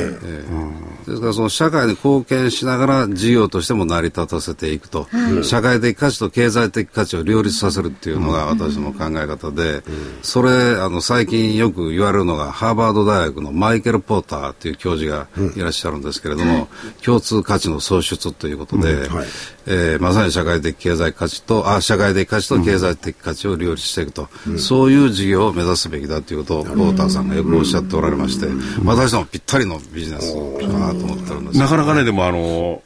[1.06, 5.08] ですから、その社会に貢献しながら事業としても成り立たせていくと、
[5.42, 9.82] 社会的価値と経済的価値を両立させるっていうのが私の考え方で、
[10.22, 16.68] それ、あの、最近よく言われるのが、ハーバード大学のマイケル・ポーターという教授がいらっしゃるんですけれども、
[17.04, 19.26] 共通価値の創出ということで、はい。
[19.66, 24.28] えーまさに社会的経済価値と、あ、社会的価値と経済的価値を両立していくと、
[24.58, 28.46] そういう事業を目指すべきだということを、ポーターさんがよくおっしゃっておられまして、
[28.84, 31.64] 私どもぴったりのビジネスかなと思ってるんですよ。
[31.64, 32.82] なかなかね、でもあの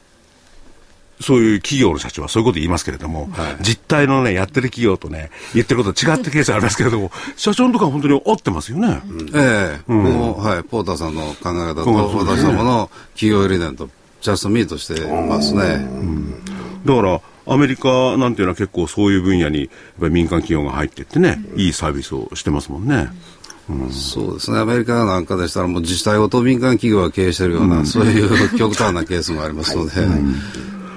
[1.21, 3.29] そういう企業の社長はそういうこと言いますけれども、
[3.61, 9.01] 実態のね、やってる企業とね、言ってることは違ってケースがありますけれども、社長のとこは本当に合ってますよね。
[9.33, 9.91] ええ。
[9.91, 13.89] もう、はい、ポーターさんの考え方と、私どもの企業理念と、
[14.21, 15.87] ジャストミートしてますね。
[16.85, 23.09] だから、アメリカなんていうのは結構そういう分野に、やっぱり民間企業が入ってってね、いいサービスをしてますもんね。
[23.91, 29.91] そうですね、アメリカなんかでしたら、もう自治体ごと民間企業が経営しているような、そういう極端なケースもありますので、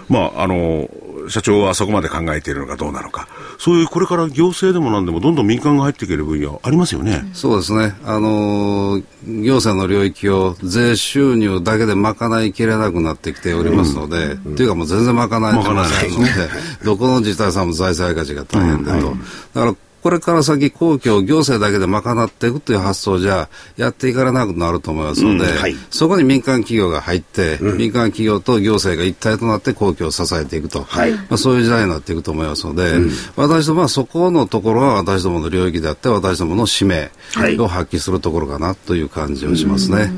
[0.09, 0.89] まあ、あの、
[1.29, 7.25] 社長はそこまで考えているのかどうなのか、そういうこれから行政でもなんでもどんどん民間が入っていける分野ありますよね。
[7.33, 16.31] そうですね、あのー行政の領域を税収入だけで賄いきれなくなってきておりますので、というかもう全然賄えてませんので、
[16.85, 19.17] どこの自治体さんも財政赤字が大変でと。
[19.55, 25.75] だからこれから先公共、行政だけで賄っていくという発想じゃやっていかれなくなると思いますので、うんはい。
[25.89, 31.13] そこに民間企業が入って、民間企業と行政が一体となって公共を支えていくと、はい。
[31.13, 32.99] まあ、そういう時代になっていくと思いますので、
[33.35, 37.11] 私どもはそこのところは私どもの領域であって、私どもの使命
[37.59, 40.13] を発揮するところかなという感じをしますね。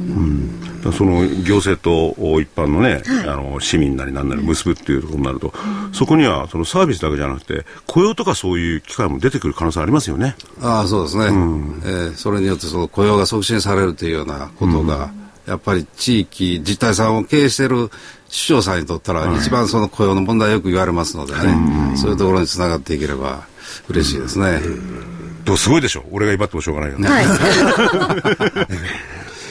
[0.92, 5.52] その行政と一般のね、あの市民なりなんなり結ぶっていうところになると、
[5.92, 10.36] そこにはそのサービスだけじゃなくて、雇用とかそういう機会も出てくる可能性ありますよね。
[10.60, 15.10] ああそうですね、えーそれによってその雇用が促進されるというようなことが、
[15.46, 17.90] やっぱり地域、実体さんを経営している首
[18.30, 23.46] 長さんにとったら、一番その雇用の問題よく言われますのでね、そういうところにつながっていければ
[23.88, 24.60] 嬉しいですね。
[25.44, 26.04] でもすごいでしょ。
[26.10, 27.08] 俺が威張ってもしょうがないよね。
[27.08, 27.24] はい。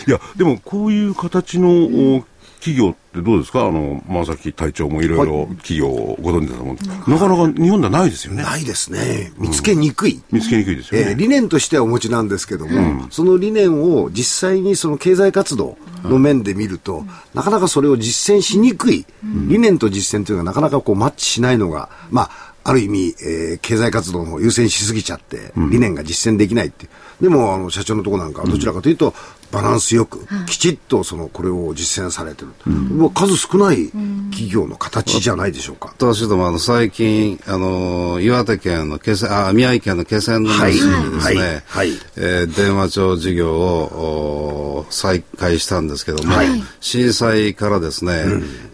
[0.07, 2.25] いや、でもこういう形の、お
[2.59, 3.65] 企業ってどうですか？
[3.65, 8.43] あの、山崎隊長もいろいろ企業をご存知だと思うんですなかなか日本ではないですよね。
[8.43, 9.31] ないですね。
[9.37, 10.21] 見つけにくい。
[10.31, 11.11] 見つけにくいですよね。
[11.11, 19.05] えー理念としてはお持ちなんですけども、その理念を実際にその経済活動の面で見ると、なかなかそれを実践しにくい、
[19.47, 27.23] 理念と実践というのがなかなかこうマッチしないのが、まあ、ある意味、えー経済活動の優先しすぎちゃって、理念が実践できないっていう。
[27.23, 29.13] でも、あの、社長のところなんかはどちらかというと、
[29.55, 32.49] バランスよく、きちっとその、これを実践されてる。
[32.71, 33.87] まあ数少ない
[34.31, 35.93] 企業の形じゃないでしょうか。
[35.97, 41.89] 私どもあの最近、あの岩手県の気仙あ宮城県の気仙沼市にですね、はい。
[41.89, 41.99] はい。
[42.17, 46.33] えー電話帳事業をお再開したんですけども、
[46.79, 48.25] 震災からですね、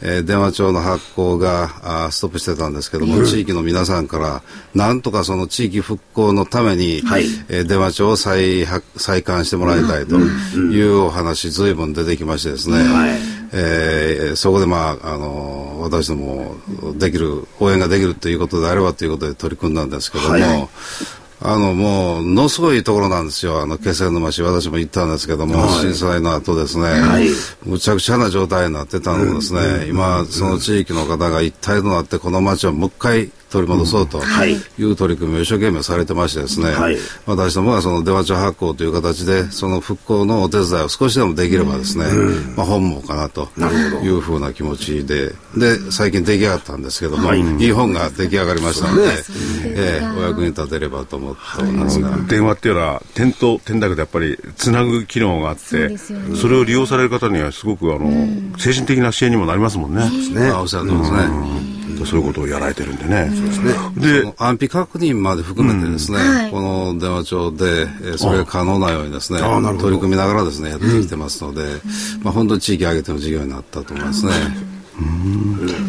[0.02, 4.42] えー電話帳の発行があストップしてたんですけども、地域の皆さんから
[4.74, 7.26] なんとかその地域復興のために、はい。
[7.50, 10.18] えー電話帳を再発再刊してもらいたいと
[10.72, 12.78] いうお話、ずいぶん出てきましてですね、
[13.54, 16.56] えーそこでまあ、あの私ども
[16.98, 20.70] できる、応援ができるということであればということで取り組んだんですけども、はい。
[21.44, 23.62] あの、もう、のすごいところなんですよ。
[23.62, 26.92] あの、気仙沼市、私も行ったんですけども、震災の後ですね、
[27.66, 34.84] むちゃくちゃな状態になってたのをですね、今、その地域の方が一体となって、この町をもう一回取り戻そうとい。
[34.84, 36.98] う取り組みを一生懸命されてましてですね、はい。
[37.26, 42.06] 私どもはその電話帳発行という形で、その復興のお手伝いを少しでもできればですね、
[42.56, 43.50] まあ本望かなと
[44.02, 47.68] いうふうな気持ちで、で、最近出来上がったんですけども、い。
[47.68, 49.10] い本が出来上がりましたので、
[49.66, 52.18] ええお役に立てればと思っておりますが。
[52.28, 56.38] 電話っていうのは点と点だけでやっぱりつなぐ機能があってそ,、ですよね。
[56.48, 58.10] れを利用される方にはすごくあの、
[58.58, 61.71] 精神的な支援にもなりますもんね、ね、おっしゃるとりですね。
[62.06, 63.32] そういうことをやられてるんでね。
[63.96, 71.64] そでの安否確認まで含めてですね、はいこの電話帳で、えーそれが可能なようにですね取り組みながらですねやってきてますので、
[72.24, 74.34] まあ本当に地域挙げての事業になったと思いますね。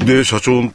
[0.07, 0.73] で社長の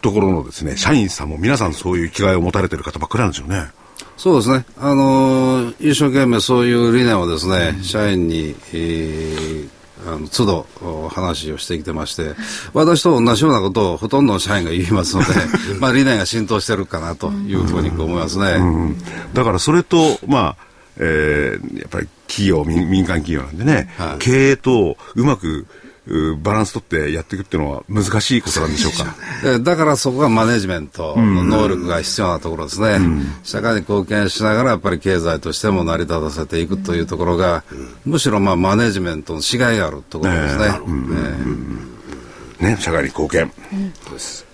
[0.00, 3.70] ところのですね社員さんも皆さんそういう気概を持たれてる方ばっかりなんですよね。
[4.16, 4.64] そうですね。
[4.78, 9.68] あのー一生懸命そういう理念をですね、社員に、えー
[10.06, 12.34] あの都度お話をしてきてまして、
[12.72, 15.28] 私と同じようなことをほとんどの社員が言いますので、
[15.80, 18.94] まあ理念が浸透してるかなというふうに思いますね。
[19.34, 20.56] だからそれと、まあ、
[20.96, 25.66] えーやっぱり企業、民民間企業なんでね、はい経営とうまくう
[26.42, 28.92] バランス取ってやっていくっていうのは難しいことなんでしょう
[29.42, 29.58] か？
[29.58, 32.98] でだからそこがマネジメントの能力が必要なところですね、
[33.42, 37.64] 社会に貢献しながらやっぱり経済としても成り立たせていくというところが、
[38.04, 40.64] むしろまあマネジメントのしがいがあるところですね。
[42.60, 43.52] えね、社会に貢献。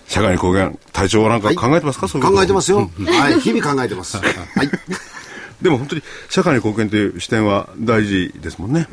[0.07, 0.77] 社会に貢献。
[0.93, 2.89] 隊長はなんか考えてますか、そういう考えてますよ。
[3.07, 4.17] はい、日々考えてます。
[4.21, 4.29] はい。
[5.61, 8.87] でも本当に社会に貢献という視点は大事ですもんね。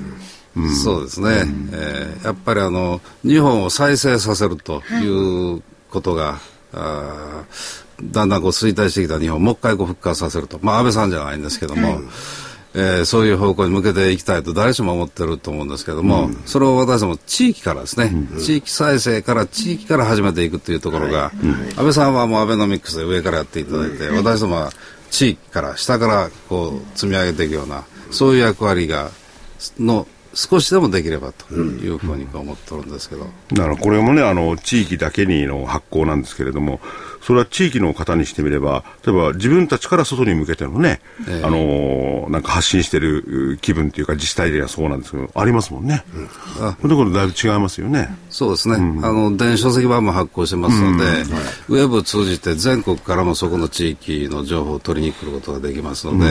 [0.56, 5.56] えそうですね、えーやっぱりあの日本を再生させるとい。
[5.56, 5.62] う
[5.92, 6.40] ことが、
[6.72, 12.00] あーだんだんこう衰退してきた日本をもう一回こう復活させると、まあ、安倍さんじゃないんですけども、
[12.74, 18.10] えーそういう方向に向けていきたいと誰しも思ってると思うんですけども、それを私ども地域からですね、
[18.40, 21.32] 地域再生から地域から始めていくというところが、
[21.76, 24.72] 安倍さんはもうアベノミクスで上からやっていただいて、私どもは
[25.10, 29.10] 地域から下からこう積み上げていくようなそういう役割が
[29.78, 36.80] の少しでもできればというふうに思っておるんですけど、だからこれもね、あの、地域だけにの発行なんですけれども、
[37.22, 41.44] それは地域の方にしてみれば、例えば自分たちから外に向けてのね、ええ。
[41.44, 46.04] あのーなんか発信してるう気分っていうか自治体ではそうなんですけど、ありますもんね。
[46.60, 48.16] あこれところだいぶ違いますよね。
[48.30, 48.78] そうですね、あ
[49.12, 51.04] の電子書籍版も発行してますので、
[51.68, 56.30] ウェブを通じて全国からもそこの地域の情報を取りに来ることができますので、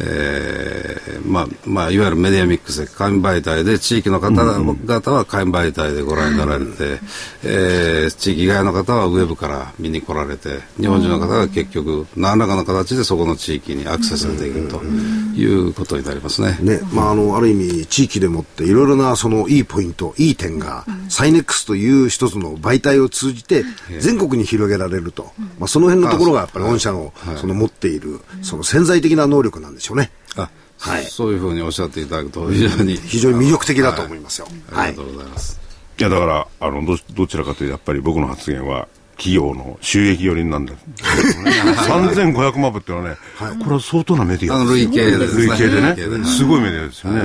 [0.00, 6.98] ええーまあまあ、いわゆるメディアミックスで紙媒体で地域の方々は紙媒体でご覧になられて、
[7.44, 16.58] えー地域以外の方はウェブから見に来られて日本人の方が結局何らかの形でそこの地域にアクセスできるということになりますね。
[16.60, 23.64] ね、まあ、あの、ある意味、地域でもって、いろいろな、その、いいポイント、いい点が、サイネックスという一つの媒体を通じて、
[24.00, 25.32] 全国に広げられると。
[25.58, 30.10] まあ、その辺のところが、やっぱり、御社の、その、持っている、その、潜在的な能力なんでしょうね。
[30.36, 34.48] あはいそういうふうにおっしゃっていただくと非常に、非常に魅力的だと思いますよ。
[34.70, 35.08] はいありがと。
[35.08, 35.60] うございます。
[35.98, 40.72] いや、だから、あの、ど、どちらかというと、やっぱり僕の発言は、企業の収益寄りになるんだ。
[40.72, 43.16] 3500万部っていうのはね、
[43.62, 45.68] これは相当なメディア累計ですね累計
[46.08, 47.20] でねすごいメディアですよね。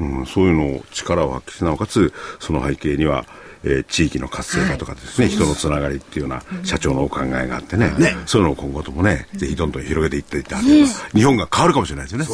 [0.00, 2.10] うん、そういうのを力を発揮して、なおかつ、
[2.40, 3.26] その背景には、
[3.64, 7.92] えー地域の活性化とかですね、人のつながりっていうような社長のお考えがあってね、
[8.26, 12.26] そういうのを今後ともね、ぜひどんどん広げていっていただければ、日本が変わるかもしれないですよね。
[12.28, 12.32] え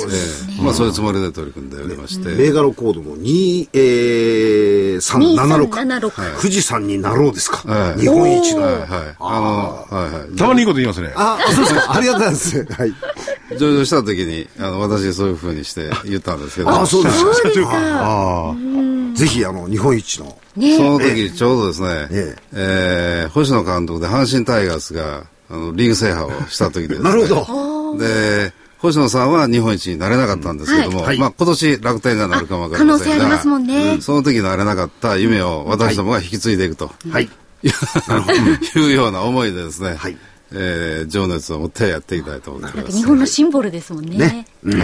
[0.60, 5.68] ーまあ、そういうつもりで取り組んでおりまして、銘柄コードも2、えー、376。
[5.68, 7.68] 2376富士山になろうですか？
[7.72, 8.62] はい日本一の。
[8.62, 8.88] はいはい、
[9.20, 10.36] あの、はいはい。
[10.36, 11.12] たまにいいこと言いますね。
[11.16, 11.92] あ、そうですか。
[11.94, 12.64] ありがとうございます。
[12.72, 12.94] はい。
[13.58, 17.70] 上場した時に、あの、私そういうふうにして言ったんですけど、あ、そうですそうですか。
[17.72, 18.54] ああ。
[19.20, 20.38] ぜひ、あの、日本一の。
[20.54, 27.02] その時ちょうどですね、ええー星野監督で阪神タイガースが、あの、リーグ制覇をした時でね。
[27.04, 27.98] なるほど。
[27.98, 37.24] で、星野さんは日本一になれなかったんですけども、はいまあ今年楽天がなるかもわかりませんが、可能性ありますもんねその時なれなかった夢を私どもが引き継いでいくと、はい。
[37.62, 40.16] い、うような思いでですね、はい
[40.52, 42.96] えー情熱を持ってやっていきたいと思っております。
[42.96, 44.46] 日本のシンボルですもんね。
[44.62, 44.76] ね。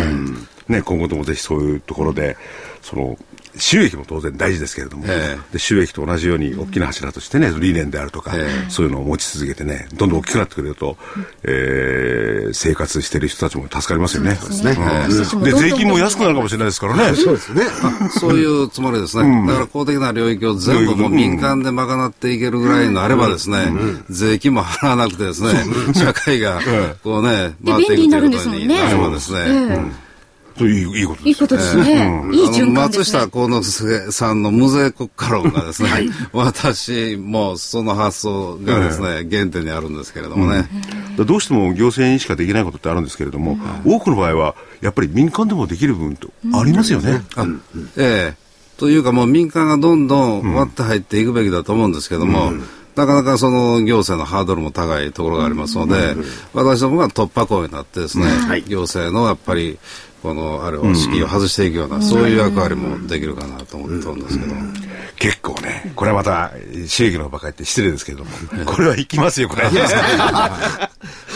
[0.68, 2.36] ね、今後ともぜひそういうところで、
[2.82, 3.16] その、
[3.58, 10.96] 収益も当然大事ですけれども、えで収益と同じように大きな柱としてね、理念であるとか、えそういうのを持ち続けてね、どんどん大きくなってくれると、
[11.44, 14.34] えー生活してる人たちも助かりますよね。
[14.36, 14.76] そうですね
[15.34, 15.42] うん。
[15.42, 17.14] で、税金も安くなるかもしれないですからね。
[17.14, 17.62] そうですね。
[18.18, 19.46] そういうつもりですね。
[19.46, 23.72] だから公的な領域を全部もう民間で賄っていけるぐらいになればですね、
[24.10, 25.50] 税金も払わなくてですね、
[25.94, 26.60] 社会が
[27.02, 28.94] こうね、で回っていくということに便利にななれるんですもんね。
[28.96, 30.05] ばですね、
[30.64, 31.28] いういいことです。
[31.28, 32.22] いいことですね。
[32.32, 33.20] いい循環ですね。
[33.20, 33.28] 下。
[33.28, 35.90] 幸之助さんの無税国家論がですね、
[36.32, 40.68] 私もその発想がですね、原点にあるんですけれどもね。
[41.16, 47.22] だどうしても行政にしかできないことってあるんですけれども、多くの場合は、やっぱり民間でもできる部分とありますよね。
[47.36, 47.46] あ
[47.96, 48.46] ええ。
[48.78, 52.52] というかもう民間がどんどん割って入っていくべきだと思うんですけども、
[52.94, 56.16] なかなかその行政のハードルも高いところがありますので、
[56.54, 58.26] 私どもが突破口になってですね、
[58.66, 59.78] 行政のやっぱり、
[60.26, 64.54] この、あれを、敷居を外していくような、そういう役割もできるかなと思ってるんですけど。
[65.20, 66.52] 結構ね、これはまた、
[66.88, 68.30] 収益のばかりって失礼ですけれども、
[68.64, 69.62] これはいきますよ、これ。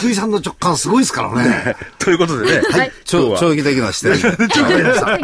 [0.00, 1.76] 福井さんの直感すごいですからね。
[2.00, 2.62] ということでね、
[3.04, 4.28] 長長期的な視点で。
[4.32, 5.22] はい。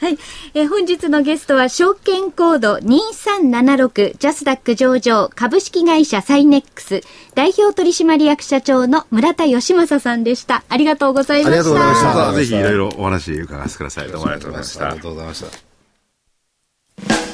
[0.00, 0.18] はい。
[0.54, 7.02] えー本日のゲストは、証券コード2376ジャスダック上場株式会社サイネックス
[7.34, 10.64] 代表取締役社長の村田義正さんでした。
[10.68, 11.52] ありがとうございました。
[11.52, 14.08] ありがとうございましたぜひいろいろお話伺わせてください。
[14.08, 15.02] どうもありがとうございましたありが。
[15.02, 17.33] とうございました。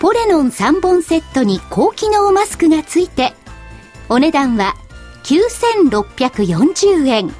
[0.00, 3.34] ポレノン3本セットに高機能マスクがついて、
[4.08, 4.74] お値段は
[5.24, 7.30] 9640円。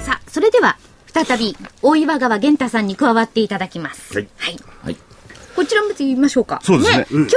[0.00, 0.78] さあ、それでは
[1.14, 4.18] 再び大岩川源太さんに加わっていただきます。
[4.18, 4.28] はい
[4.82, 4.96] はい。
[5.56, 5.64] はい。
[5.64, 6.60] こちらも言いましょうか。
[6.62, 7.36] そうですね今日、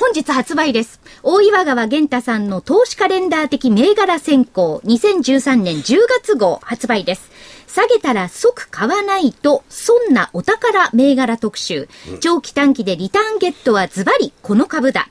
[0.00, 1.00] 本日発売です。
[1.22, 7.30] 大岩川源太さんの投資カレンダー的銘柄選考2013年10月号発売です。
[7.66, 11.88] 下げたら即買わないと損なお宝銘柄特集。
[12.20, 15.08] 長期短期でリターンゲットはズバリこの株だ。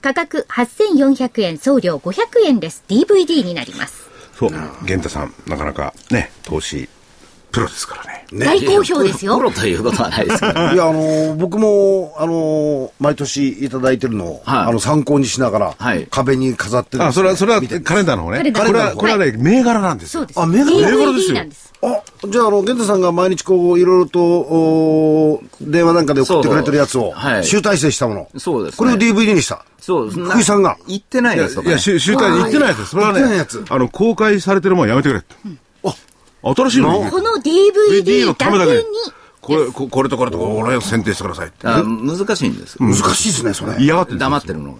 [0.00, 2.84] 価格8400円、送料500円です。
[2.88, 4.10] DVD になります。
[4.34, 4.50] そう。
[4.84, 6.88] 玄太さん、なかなかね、投資、
[7.52, 8.26] プロですからね。
[8.32, 9.44] 大好評ですよプ。
[9.44, 10.60] ロということはないですけど。
[10.72, 18.38] いや、あの、僕も、あの、毎年いただいてるのを、はいあの、参考にしながら、はい壁に飾ってるんあ、ですねそれは、それは見てカレンダーの方ね。
[18.38, 20.20] カレンダーこれは、これはね、銘柄なんですよ。
[20.20, 20.40] そうです。
[20.40, 21.38] あ銘柄銘柄ですよ。
[21.84, 28.28] あ、じゃあ、あの、源太さんが毎日こう、いろいろと、お電話なんかで送ってくれてるやつを、そうはい集大成したもの。
[28.38, 29.64] そうですねこれを DVD にした。
[29.80, 31.82] そう、福井さんが言ってないですとか、いや、ね。
[31.82, 32.86] 集集大言ってないやつ。
[32.86, 35.34] それはね言ってないやつ、あの、公開されてるもんやめてくれって。
[36.42, 37.10] 新しいの？
[37.10, 38.84] この DVD だけに、
[39.40, 41.66] これ、ここれとこれとこれを選定してくださいって。
[41.66, 42.76] あ難しいんです。
[42.80, 43.76] 難しいですね、それ。
[43.78, 44.78] 嫌がって黙ってるのが。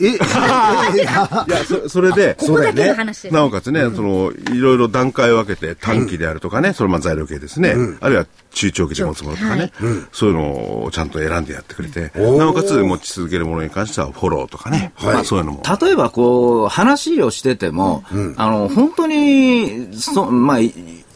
[0.00, 1.28] え、 いや、
[1.66, 3.34] そそれで、ここだけの話です。
[3.34, 9.72] なおかつね、その、いろいろ段階を分けて、短期であるとかね、それまあ材料系ですね、あるいは中長期で持つものとかね、
[10.12, 15.62] そういうのをちゃんと選んでやってくれて、なおかつ持ち続けるものに関してはフォローとかね、まあそういうのも。
[15.80, 18.04] 例えばこう、話をしてても、
[18.36, 20.72] あの、本当に、そまあ、い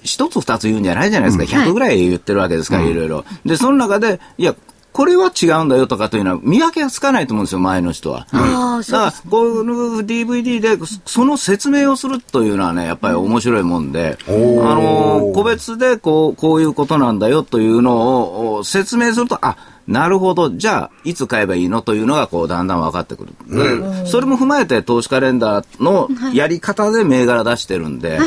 [0.06, 1.60] 一つ二つ言うんじゃないじゃないですか。
[1.60, 3.24] 100ぐらい言ってるわけですから、いろいろ。
[3.44, 4.54] で、その中で、いや、
[4.96, 8.26] これは違うんだよとかというのは見分けがつかないと思うんですよ、前の人は。
[8.32, 9.60] ああ、そうだから、こういう
[10.06, 23.32] DVD で、その説明をするというのはね、やっぱり面白いもんで、あの、個別でこう、こういうことなんだよというのをお説明すると、あ、なるほど、じゃあ、いつ買えばいいのというのが、こう、だんだん分かってくる。
[23.48, 28.18] でそれも踏まえて、投資カレンダーのやり方で銘柄出してるんで、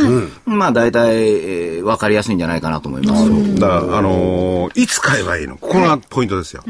[0.45, 3.55] まあ、大体、えー分かりやすいんじゃないかなと思います。
[3.59, 5.57] だから、あのーいつ買えばいいの？
[5.57, 6.63] ここがポイントですよ。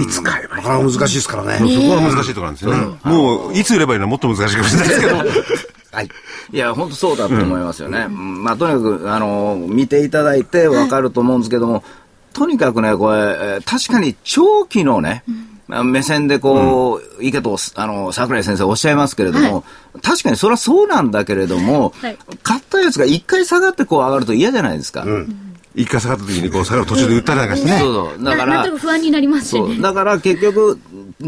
[0.00, 1.58] いつ買えばいいなかなか難しいですからね。
[1.58, 2.98] そこが難しいところなんですよね。
[3.04, 5.16] もう、いつ売ればいいのはもっと難しいかもしれないですけど。
[5.92, 6.08] はい。
[6.52, 8.08] いや、本当そうだと思いますよね。
[8.08, 11.84] まあ、とにかく、あの、見ていただいてわかると思うんですけども、
[12.34, 15.24] とにかくね、これ、えー確かに長期のね、
[15.66, 19.64] まあ目線でこう、池と、あの、桜井先生おっしゃいますけれども、
[20.02, 25.06] 確かにそれはそうなんだけれども、はい買ったやつが一回下がってこう上がると嫌じゃないですか。
[25.74, 27.78] 一回下がった時に、こう、下がる途中で売ったりなんかしてね。
[27.78, 28.24] そうそう。
[28.24, 29.80] だかななんらとなく不安になりますしね。
[29.80, 30.78] だから結局、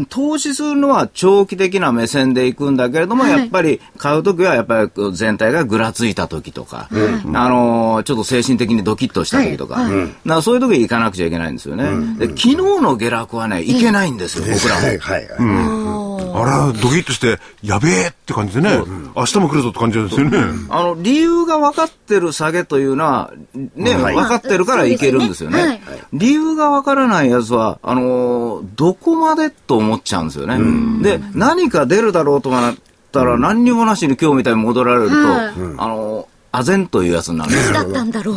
[0.05, 3.31] 投資するのは長期的な目線でいくんだけれども、はい。
[3.31, 9.91] やっぱり買うときはやっぱり全体がぐらついたときとか、あのーちょっと精神的にドキッとしたときとか、はい。
[9.91, 11.85] だからそういうとき行かなくちゃいけないんですよね。
[12.17, 14.87] で昨日の下落はね、いけないんですよ、僕らも。
[14.87, 16.06] はい、はい。
[16.41, 18.81] あら、ドキッとして、やべえって感じでね、
[19.15, 20.37] 明日も来るぞって感じですよね。
[20.69, 23.31] あの、理由が分かってる下げというのは、
[23.75, 25.81] ね、分かってるからいけるんですよね。
[26.13, 30.57] 理由が分からないやつは、あのーどこまでと思っちゃうんですよね。
[31.01, 32.75] で、何か出るだろうとかなっ
[33.11, 35.49] たら、何にもなしに今日みたいに戻られると、はい。
[35.77, 37.73] あのー、あぜんというやつになるんですよ。
[37.73, 38.35] だったんだろう。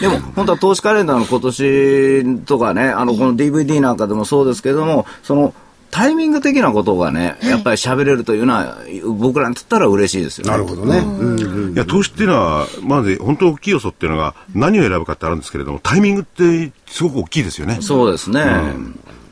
[0.00, 5.54] でも、本当は投資カレンダーの今年とかね、あの、この DVD なんかでもそうですけども、その、
[5.90, 8.78] タイミング的なことがね、やっぱり喋れるというのは、
[9.18, 10.50] 僕らにとったら嬉しいですよね。
[10.50, 10.98] なるほどね。
[10.98, 17.78] うんいや、投資っていうのは、まず本当大きい要素っていうのが、何を選ぶかってあるんですけれども、タイミングってすごく大きいですよね。
[17.80, 18.44] そうですね。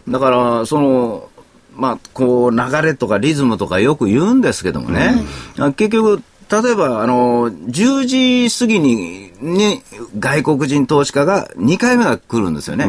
[0.09, 1.29] だから、その、
[1.77, 5.15] まあ、こう、流れとかリズムとかよく言うんですけどもね、
[5.59, 6.23] あ結局、
[6.63, 9.83] 例えば、あの、10時過ぎに、に、
[10.19, 12.87] 外国人投資家が2回目が来るんですよね。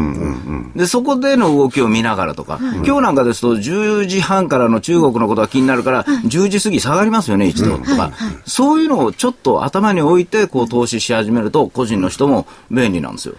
[0.76, 8.12] で、そこでの動きを見ながらとか、今日なんかですと10時半からの中国のことが気になるから、10時過ぎ下がりますよね、一度とか、
[8.46, 13.36] そういうのをちょっと頭に置いて、こう、投資し始めると、個人の人も便利なんですよ。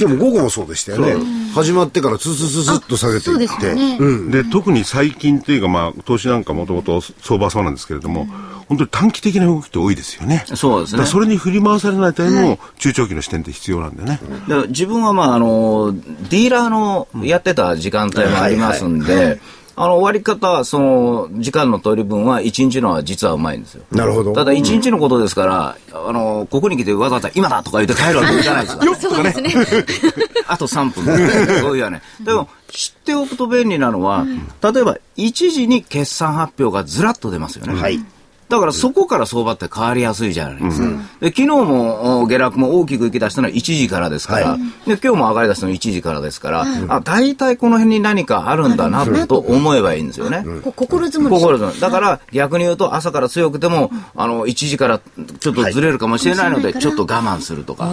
[0.00, 1.14] 今日も午後もそうでしたよね。
[1.54, 3.46] 始まってからススススッと下げていって。
[3.46, 4.42] すよね。
[4.42, 8.26] で、特に最近っていうか、まあ、投資なんかもともと相場はそうなんですけれども、
[8.72, 10.44] 本当に短期的な動きって多いですよね。
[10.54, 11.04] そうですね。
[11.04, 14.18] それに振り回されないためにも、中長期の視点って必要なんでね。
[14.48, 15.94] だから自分はまああの
[16.30, 19.40] ディーラーのやってた時間帯もありますんで、
[19.76, 23.84] あの終わり方、その時間の取り分は1日のは実はうまいんですよ。
[23.90, 24.32] なるほど。
[24.32, 28.94] ただ1日のことですから、あのここに来てわざわざ今だとか言って帰るわけにいかないですから。
[28.96, 29.52] そうですね。
[30.48, 31.60] あと3分です。
[31.60, 32.00] そういうはね。
[32.20, 34.26] でも、知っておくと便利なのは、
[34.62, 37.80] 例えば、1時に決算発表がずらっと出ますよね。
[37.80, 38.04] はい。
[38.52, 40.88] だからそこから相場って変わりやすいじゃないですか。
[41.20, 50.44] で昨日もお下落も大きく行き出したのは1時からですから、で今日も上がり出したのは1時からですから、あ大体この辺に何かあるんだなと思えばいいんですよね。
[50.62, 51.34] こ心づもり。
[51.34, 51.80] 心づもり。
[51.80, 57.90] だから逆に言うと朝から強くても、あの1時からちょっとずれるかもしれないので、ちょっと我慢するとか。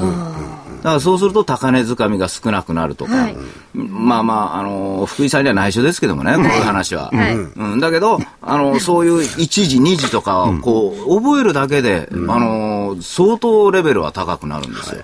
[0.79, 3.35] だからそうすると高値掴みが少なくなるとか、はい。
[3.73, 7.11] まあまあ、あの福井さんには内緒ですけどもね、こういう話は。
[7.11, 7.35] はい。
[7.35, 15.03] うん、だけど、あのそういう1時、2時とかをこう覚えるだけで、あの相当レベルは高くなるんですよ。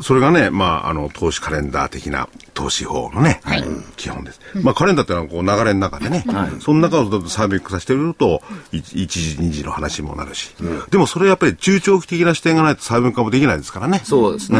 [0.00, 3.40] それがね、まあ、あの、投資カレンダー的な投資法のね、
[3.96, 4.40] 基本です。
[4.62, 6.24] まあ、カレンダーってのはこう流れの中でね、
[6.60, 10.54] その中をサービス化してると、1時、2時の話にもなるし、
[10.90, 14.02] でもそれやっぱり中長期的な視点がないと細分化もできないですからね。
[14.04, 14.58] そうですね。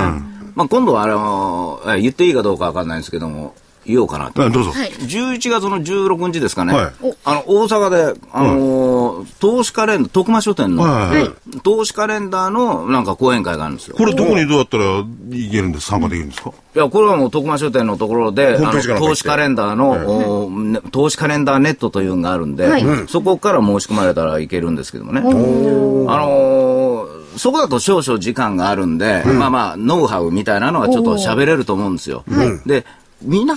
[0.56, 3.54] まあ今度はあのえ言っていいかどうかわかんないんですけども、
[3.86, 4.42] 言おうかなと。
[4.42, 4.70] あどうぞ。
[4.72, 4.90] はい。
[4.90, 6.92] 11月の16日ですかね、はい。
[7.24, 11.30] あの大阪で、あのー投資カレンダー、徳間書店の、はいはい
[11.62, 13.96] 投資カレンダーのなんか講演会があるんですよ。
[13.96, 16.50] これどこにどうやったら行けるんです参加できるんですか？
[16.74, 18.56] いや、これはもう徳間書店のところで、
[18.98, 22.84] 投資カレンダーの、投資カレンダーネットというのがあるんで、はい。
[23.08, 25.20] そこから申し込まれたらいけるんですけどもね。
[25.20, 32.24] あのーそこだと少々時間があるんで、まあまあ、ノウハウみたいなのはちょっと喋れると思うんですよ。
[32.66, 32.84] で、
[33.22, 33.56] みんな、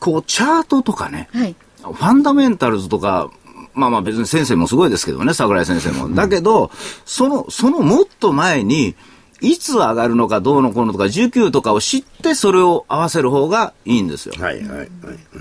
[0.00, 3.30] こう、チャートとかね、はいファンダメンタルズとか、
[3.74, 6.14] まあまあ別に先生もすごいですけどね、桜井先生も。
[6.14, 6.70] だけど、
[7.04, 8.94] その、そのもっと前に、
[9.40, 14.34] いつ上がるのかどうのこうのとか、19とかを知ってそれを合わせる方がいいんですよ。
[14.38, 14.88] はいはいはい。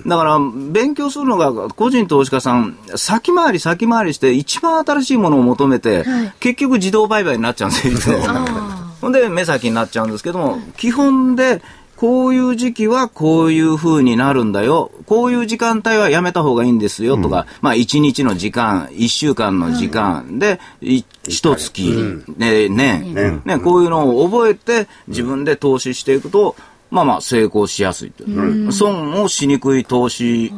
[0.07, 6.03] だから、勉強するのが、個人投資家さん、先回り先回りして、一番新しいものを求めて、
[6.39, 8.17] 結局自動売買になっちゃうんですよ。
[9.01, 11.61] ほんで、目先になっちゃうんですけども、基本で、
[12.01, 14.89] こういう時期はこういう風になるんだよ。
[15.05, 23.13] こういう時間帯はやめた方がいいんですよとか、まあ1日の時間、1週間の時間で、い一月、ね、年、
[23.45, 26.55] ね、こういうのを覚えて自分で投資していくと、
[26.89, 28.71] まあまあ成功しやすいという。
[28.71, 30.51] 損をしにくい投資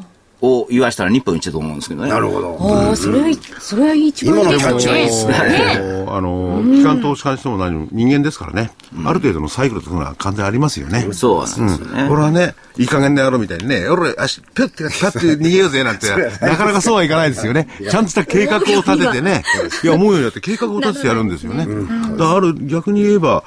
[0.43, 2.09] を言わしたら日本一だと思うんですけどね。
[2.09, 2.57] なるほど。
[2.59, 8.71] ああ、それは、それは一番いいですいいねですねねあの、機関投資家にしても何も人間ですからね、
[9.05, 11.07] ある程度のサイクルというのは完全ありますよね。
[11.13, 12.09] そうなんですよね。
[12.11, 16.07] 俺はね、いい加減でやろうみたいにね、俺、足、ぴょって、ぴょって逃げようぜなんて、
[16.41, 17.69] なかなかそうはいかないですよね。
[17.89, 19.43] ちゃんとした計画を立ててね、
[19.81, 21.65] いや、思うようにやって計画を立ててやるんですよね。
[21.65, 23.45] だからある、逆に言えば、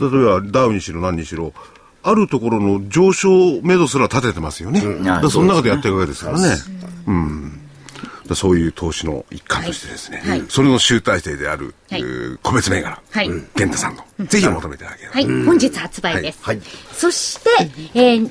[0.00, 1.52] 例えばダウにしろ何にしろ、
[2.02, 4.80] あるところの上昇目処すら立ててますよね。
[4.80, 6.48] だからその中でやってるわけですからね。
[7.06, 10.44] うそういう投資の一環としてですね、はい。
[10.48, 12.04] それの集大成である、はい。
[12.42, 13.28] 個別銘柄、はい。
[13.28, 15.14] 源太さんの、ぜひお求めいただければ。
[15.14, 16.38] はい、本日発売です。
[16.42, 16.56] はい。
[16.56, 16.66] はい。
[16.92, 17.50] そして、
[17.94, 18.30] えー、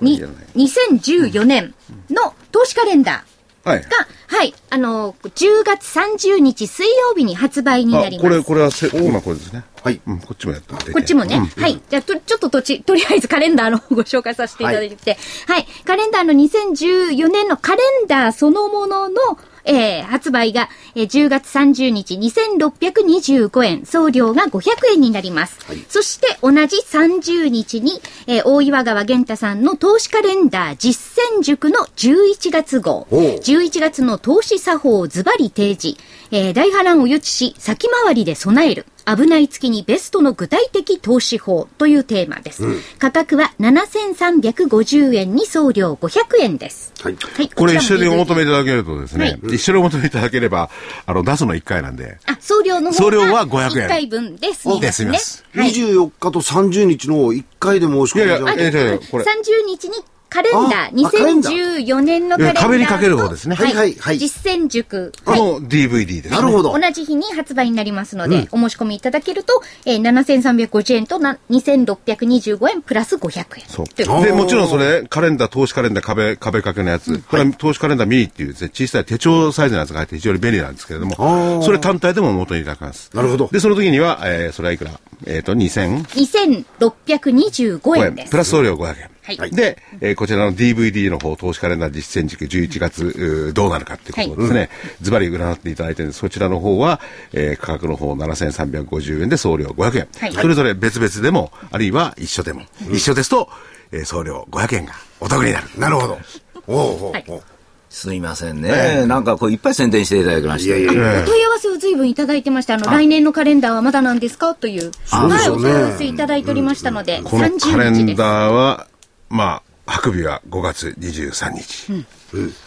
[0.00, 0.22] に、
[0.54, 1.74] 2014年
[2.10, 3.33] の投資カレンダー
[3.64, 3.82] はい。
[3.82, 3.88] が、
[4.28, 8.22] はい、あの、10月30日水曜日に発売になりあ、ます。
[8.22, 9.64] これ、これはせ、今これですね。
[9.82, 11.38] はいうん、こっちもやっててこっちもね。
[11.58, 11.80] はい。
[11.88, 15.18] じゃあ、と、ちょっととち、とりあえずカレンダーの方を ご紹介させていただいて。
[15.46, 15.66] はい。
[15.84, 25.58] カレンダーの2014年のカレンダーそのものの、えー、発売が、えー、10月30日2625円、送料が500円になります。
[25.88, 33.06] そして同じ30日に、えー、大岩川源太さんの投資カレンダー実践塾の11月号。
[33.10, 35.96] おう11月の投資作法をズバリ提示。
[36.36, 38.86] えー、大波乱を予知し、先回りで備える。
[39.06, 42.64] 危ない月にベストの具体的投資法というテーマです。
[42.98, 46.92] 価格は7350円に送料500円です。
[47.00, 47.14] はい。
[47.14, 47.48] はい。
[47.50, 50.70] これ一緒にお求めいただけるとですね、一緒にお求めいただければ、
[51.06, 55.04] あの、出すの1回なんで、あ、送料の方送料は500円1回分で済みでますね。
[55.04, 55.70] 済みますはい。
[55.70, 60.02] 24日と30日の1回で申し込みじゃいやいやえーとこれ30日に
[60.34, 60.66] カレンダー、あ
[61.06, 62.62] あカレンダ2014年のカレンダーと。
[62.62, 65.12] 壁にかける方ですねはい、はいはいはい実践塾。
[65.24, 65.38] はい。
[65.38, 66.30] の DVD です、ね。
[66.30, 66.76] なるほど。
[66.76, 73.64] 同じ日に発売になりますので、お申し込みいただけると、えー、7350円とな2625円プラス500円。
[73.68, 73.86] そう。
[73.94, 77.20] で、もちろんそれ、カレンダー、投資カレンダー、壁、壁掛けのやつ。
[77.20, 83.12] これは投資カレンダーミニっていう小さい手帳サイズのやつが入って非常に便利なんですけれども、それ単体でもお求めいただけます。
[83.14, 84.90] なるほどで、その時には、えー、それはいくら？
[85.26, 88.32] えっ、と、2000 2625円です。
[88.32, 89.13] プラス送料500円。
[89.26, 94.70] はいで、えーこちらの DVD の方、投資カレンダー実践軸11月、うーどうなるかっていうことをですね、
[95.00, 97.00] ズバリ占っていただいてるんですそちらの方は、
[97.32, 100.08] えー価格の方7350円で送料500円。
[100.20, 102.62] はいそれぞれ別々でも、あるいは一緒でも、
[102.92, 103.48] 一緒ですと、
[103.92, 105.66] えー送料500円がお得になる。
[105.78, 106.18] なるほど。
[106.66, 107.42] おうおうはいおう
[107.90, 109.06] すいませんね。
[109.06, 110.70] なんかこういっぱい宣伝していただきまして。
[110.80, 111.22] いやいやいや。
[111.22, 112.74] お問い合わせを随分いただいてました。
[112.74, 114.56] あの、来年のカレンダーはまだなんですか？
[114.56, 114.90] という。
[115.10, 118.14] はい、お問い合わせいただいておりましたので、このカレ30日です。
[118.14, 118.88] ンダーは、
[119.30, 122.04] まあ、白尾は5月23日。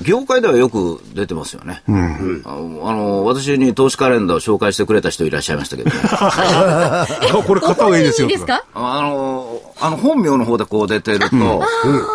[0.01, 1.81] 業界ではよく出てますよね。
[2.45, 5.89] あのあの、私に投資カレンダーを紹介してくれた人いらっしゃいましたけど
[7.43, 8.27] これ買った方がいいですよ。
[8.27, 8.63] いいですか？
[8.75, 11.63] あの、あの本名の方でこう出てると、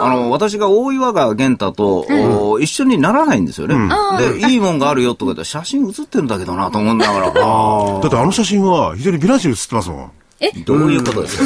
[0.00, 2.06] あの、私が大岩川源太と、
[2.52, 3.76] お一緒にならないんですよね。
[4.18, 7.34] で、いいもんがあるよとか言って写真写ってるんだけどなと思いながら、 だっ
[8.10, 10.10] てあの写真は非常に美男子に写ってますもん。
[10.64, 11.44] どういうことですか？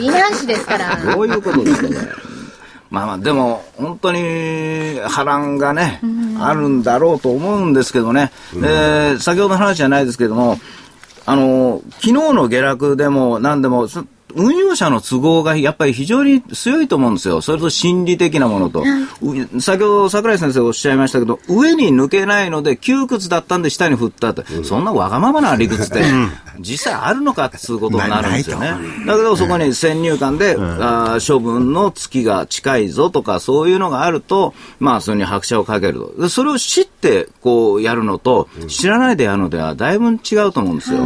[0.00, 0.96] 美男子ですから。
[1.14, 1.96] どういうことですかね？
[2.90, 6.00] まあまあ、でも、本当に波乱がね、
[6.40, 8.30] あるんだろうと思うんですけどね。
[8.54, 10.58] で、先ほどの話じゃないですけども、
[11.26, 14.04] あの、昨日の下落でも何でも、そ
[14.34, 17.40] 運用者の都合がやっぱり非常に強いと思うんですよ。
[17.40, 18.82] それと心理的なものと。
[19.22, 26.02] う先ほど桜井先生おっしゃいましたけど、上に抜けないので窮屈だったんで下に振ったって、そんなわがままな理屈って、
[26.58, 28.72] 実際あるのかっていうことになるんですよね。
[29.06, 36.22] だけどそこに先入観で、あー処分の月が近いぞとか、そういうのがあると、まあそれに拍車をかけると。
[36.22, 41.00] でそれを知ってこうやるのと、知らないでやるのではだいぶ違うと思うんですよ。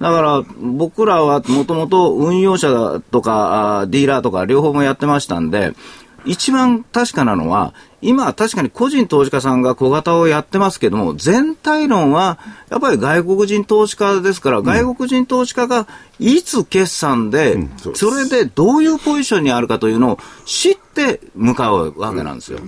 [0.00, 2.65] だから僕らはもともと運用者
[3.10, 5.74] とかディーラーとか両方もやってましたんで、
[6.26, 12.38] 一番確かなのは、今確かに個人投資家さんが小型をやってますけども、全体論は
[12.68, 15.86] やっぱり外国人投資家ですから、外国人投資家が
[16.18, 17.56] いつ決算で、
[17.94, 22.58] それでどういうポジションにあるかというのを知って向かうわけなんですよ。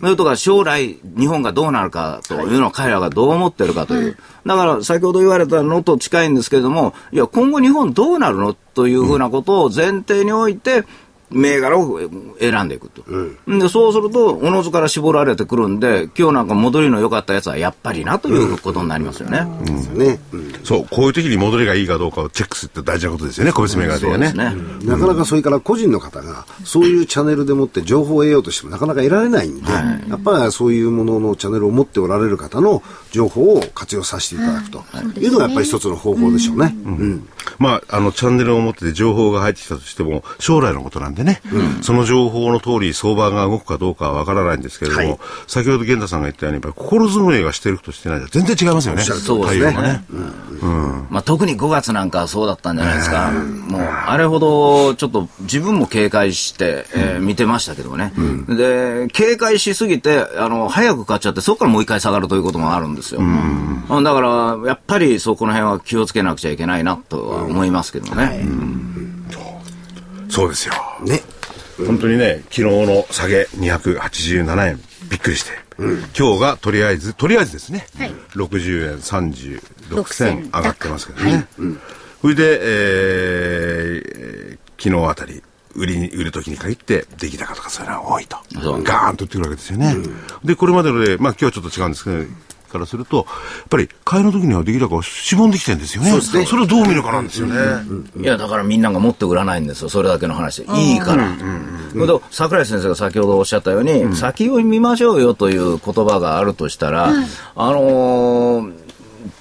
[0.00, 4.16] それとか将来日本がどうなるかというのを彼らがどう思ってるかという。
[4.46, 10.84] だから先ほど言われたのと近いんですけれども、いや今後日本どうなるのというふうなことを前提において、
[11.30, 12.00] 銘柄を
[12.38, 13.02] 選んでいくと、
[13.46, 19.44] でそうすると、おのずから絞られてくるんで、今日なんか戻りの良かったやつはやっぱりなということになりますよね。
[19.94, 20.20] ね。
[20.32, 20.52] うん。
[20.64, 24.32] そう、こういう時に戻りがいいかどうかをチェックするって大事なことですよね、個別銘柄ではね。
[24.32, 24.54] ね
[24.84, 34.84] なかなかそれから個人の方が、そういうチャンネルでもって情報を得ようとしてもなかなか得られないんで、やっぱりそういうもののチャンネルを持っておられる方の情報を活用させていただくと
[35.20, 35.26] い。
[35.26, 36.74] うのがやっぱり一つの方法でしょうね。
[36.84, 37.28] うん。
[37.58, 41.40] まあ、あの、チャンネルを持ってて情報が入ってきたとしても、将来のことなんでね、
[41.82, 49.02] その情報の通り相場が動くかどうかはわからないんですけれども、はい先ほど源太さんが言ったように、やっぱり心づもりがしてるとしてないと全然違いますよね。
[49.02, 50.04] そうですね対応がね。
[51.10, 53.30] まあ、特に5月なんかはそうだったんじゃないですか。
[53.30, 58.12] もう、あれほど、ちょっと自分も警戒して、えー見てましたけどね。
[58.48, 63.20] で、警戒しすぎて、あの、早く買っちゃって、そこからもう一回下がるということもあるんですよ。
[63.20, 68.44] うんだから、やっぱりそこの辺は気をつけなくちゃいけないなとは思いますけどね。
[70.28, 70.74] そうですよ。
[71.02, 71.22] ね。
[71.86, 75.52] 本当にね、昨日の下げ287円、びっくりして。
[75.78, 79.60] 今日がとりあえず、とりあえずですね、はい60円36
[79.90, 81.46] 6銭銭上がってますけどね。
[82.22, 85.42] それで、えー昨日あたり、
[85.74, 88.36] 売りに、売る時に限って、出来高とかそういうのが多いと。
[88.82, 89.96] ガーンと売ってくるわけですよね。
[90.44, 92.24] で、これまでので、まあ今日はちょっと違うんですけど、
[92.66, 93.26] からすると、やっ
[93.68, 96.10] ぱり買いの時には出来高がしぼんできてるんですよね。
[96.10, 97.56] そうですねそれをどう見るかなんですよね。
[98.18, 99.88] いや、だからみんなが持って売らないんですよ。
[99.88, 100.72] それだけの話で。
[100.78, 101.28] いいから。
[101.92, 107.12] けど、桜井先生が先ほどおっしゃったように、先を見ましょうよという言葉があるとしたら、
[107.54, 108.86] あのー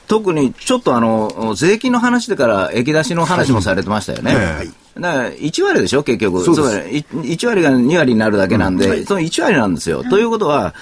[0.07, 4.35] 特にちょっとあの、税金の話でから液出しの話もされてましたよね。
[4.35, 6.41] はいだから1割でしょ、結局。
[6.43, 6.81] そうですつま
[7.23, 10.03] りい1割が2割になるだけなんで、その1割なんですよ。
[10.05, 10.73] ということは、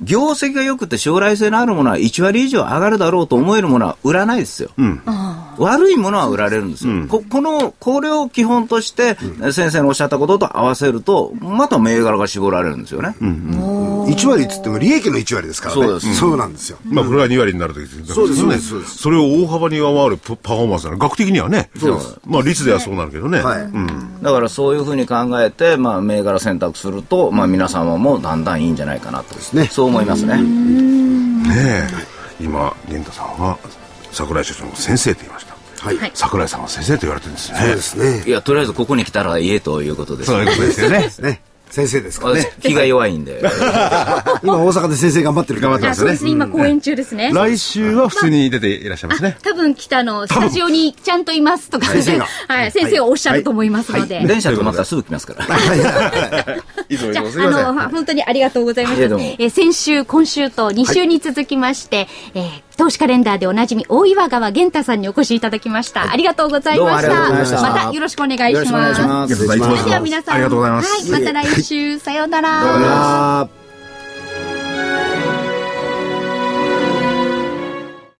[0.00, 4.70] 業績が良くて将来性のあるものは1割以上上がるだろうと思えるものは売らないですよ。
[5.58, 7.06] 悪いものは売られるんですよ。
[7.08, 9.16] ここの、これを基本として、
[9.52, 13.16] 先生のおっしゃったことと合わせると、また銘柄が絞られるんですよね。
[14.06, 15.82] 1割っつっても利益の1割ですからね。
[15.82, 16.78] そうですそうなんですよ。
[16.84, 20.98] まあ、これが2割になるときですそうですねそれを大幅に上回るパパフォーマンスなの。
[20.98, 21.70] 額的にはね。
[21.78, 23.40] そうですまあ、率ではそうなるけどね。
[23.40, 24.22] はいうん。
[24.22, 29.36] だからそういうふうに考えて、まあ、銘柄選択すると、まあ、皆様もだんだんいいんじゃないかなと。
[29.56, 30.36] ねそう思いますね。
[30.36, 31.88] ねえ。
[32.40, 33.58] 今、源太さんは、
[34.12, 35.56] 桜井所長の先生と言いました。
[35.80, 35.98] はい。
[35.98, 37.58] はい桜井さんは先生と言われてるんですね。
[37.58, 38.24] そうですね。
[38.26, 40.30] いや、とりあえずここに来たら言えということです。
[40.30, 41.10] そういうことですよね。
[41.20, 41.40] ね。
[41.70, 42.52] 先生ですかね。
[42.62, 43.42] 気が弱いんで。
[44.42, 45.72] 今大阪で先生頑張ってるから。
[45.72, 47.30] 頑張ってますあそうですね、今公演中ですね。
[47.34, 49.36] 来週は普通に出ていらっしゃいますね。
[49.42, 54.24] 多分来たの、スタジオにちゃんといますとか、先生がはい、先生がおっしゃると思いますので。
[54.26, 55.44] 電車止まったらすぐ来ますから。
[56.88, 59.00] い つもいつもすじゃあ、あの、本当にありがとうございました。
[59.00, 66.12] いやどうもえー先週、今週と2週に続きまして、えー投資カレンダーでおなじみ、大岩川源太さんにお越しいただきました。
[66.12, 67.08] ありがとうございました。
[67.08, 68.54] どうもありがとうございましたまたよろしくお願いします。
[68.54, 69.44] よろしくお願いします。
[69.44, 71.55] お願いしますそれでは皆さん、ありがとうございますはい、また来週、
[71.98, 73.65] さようなら。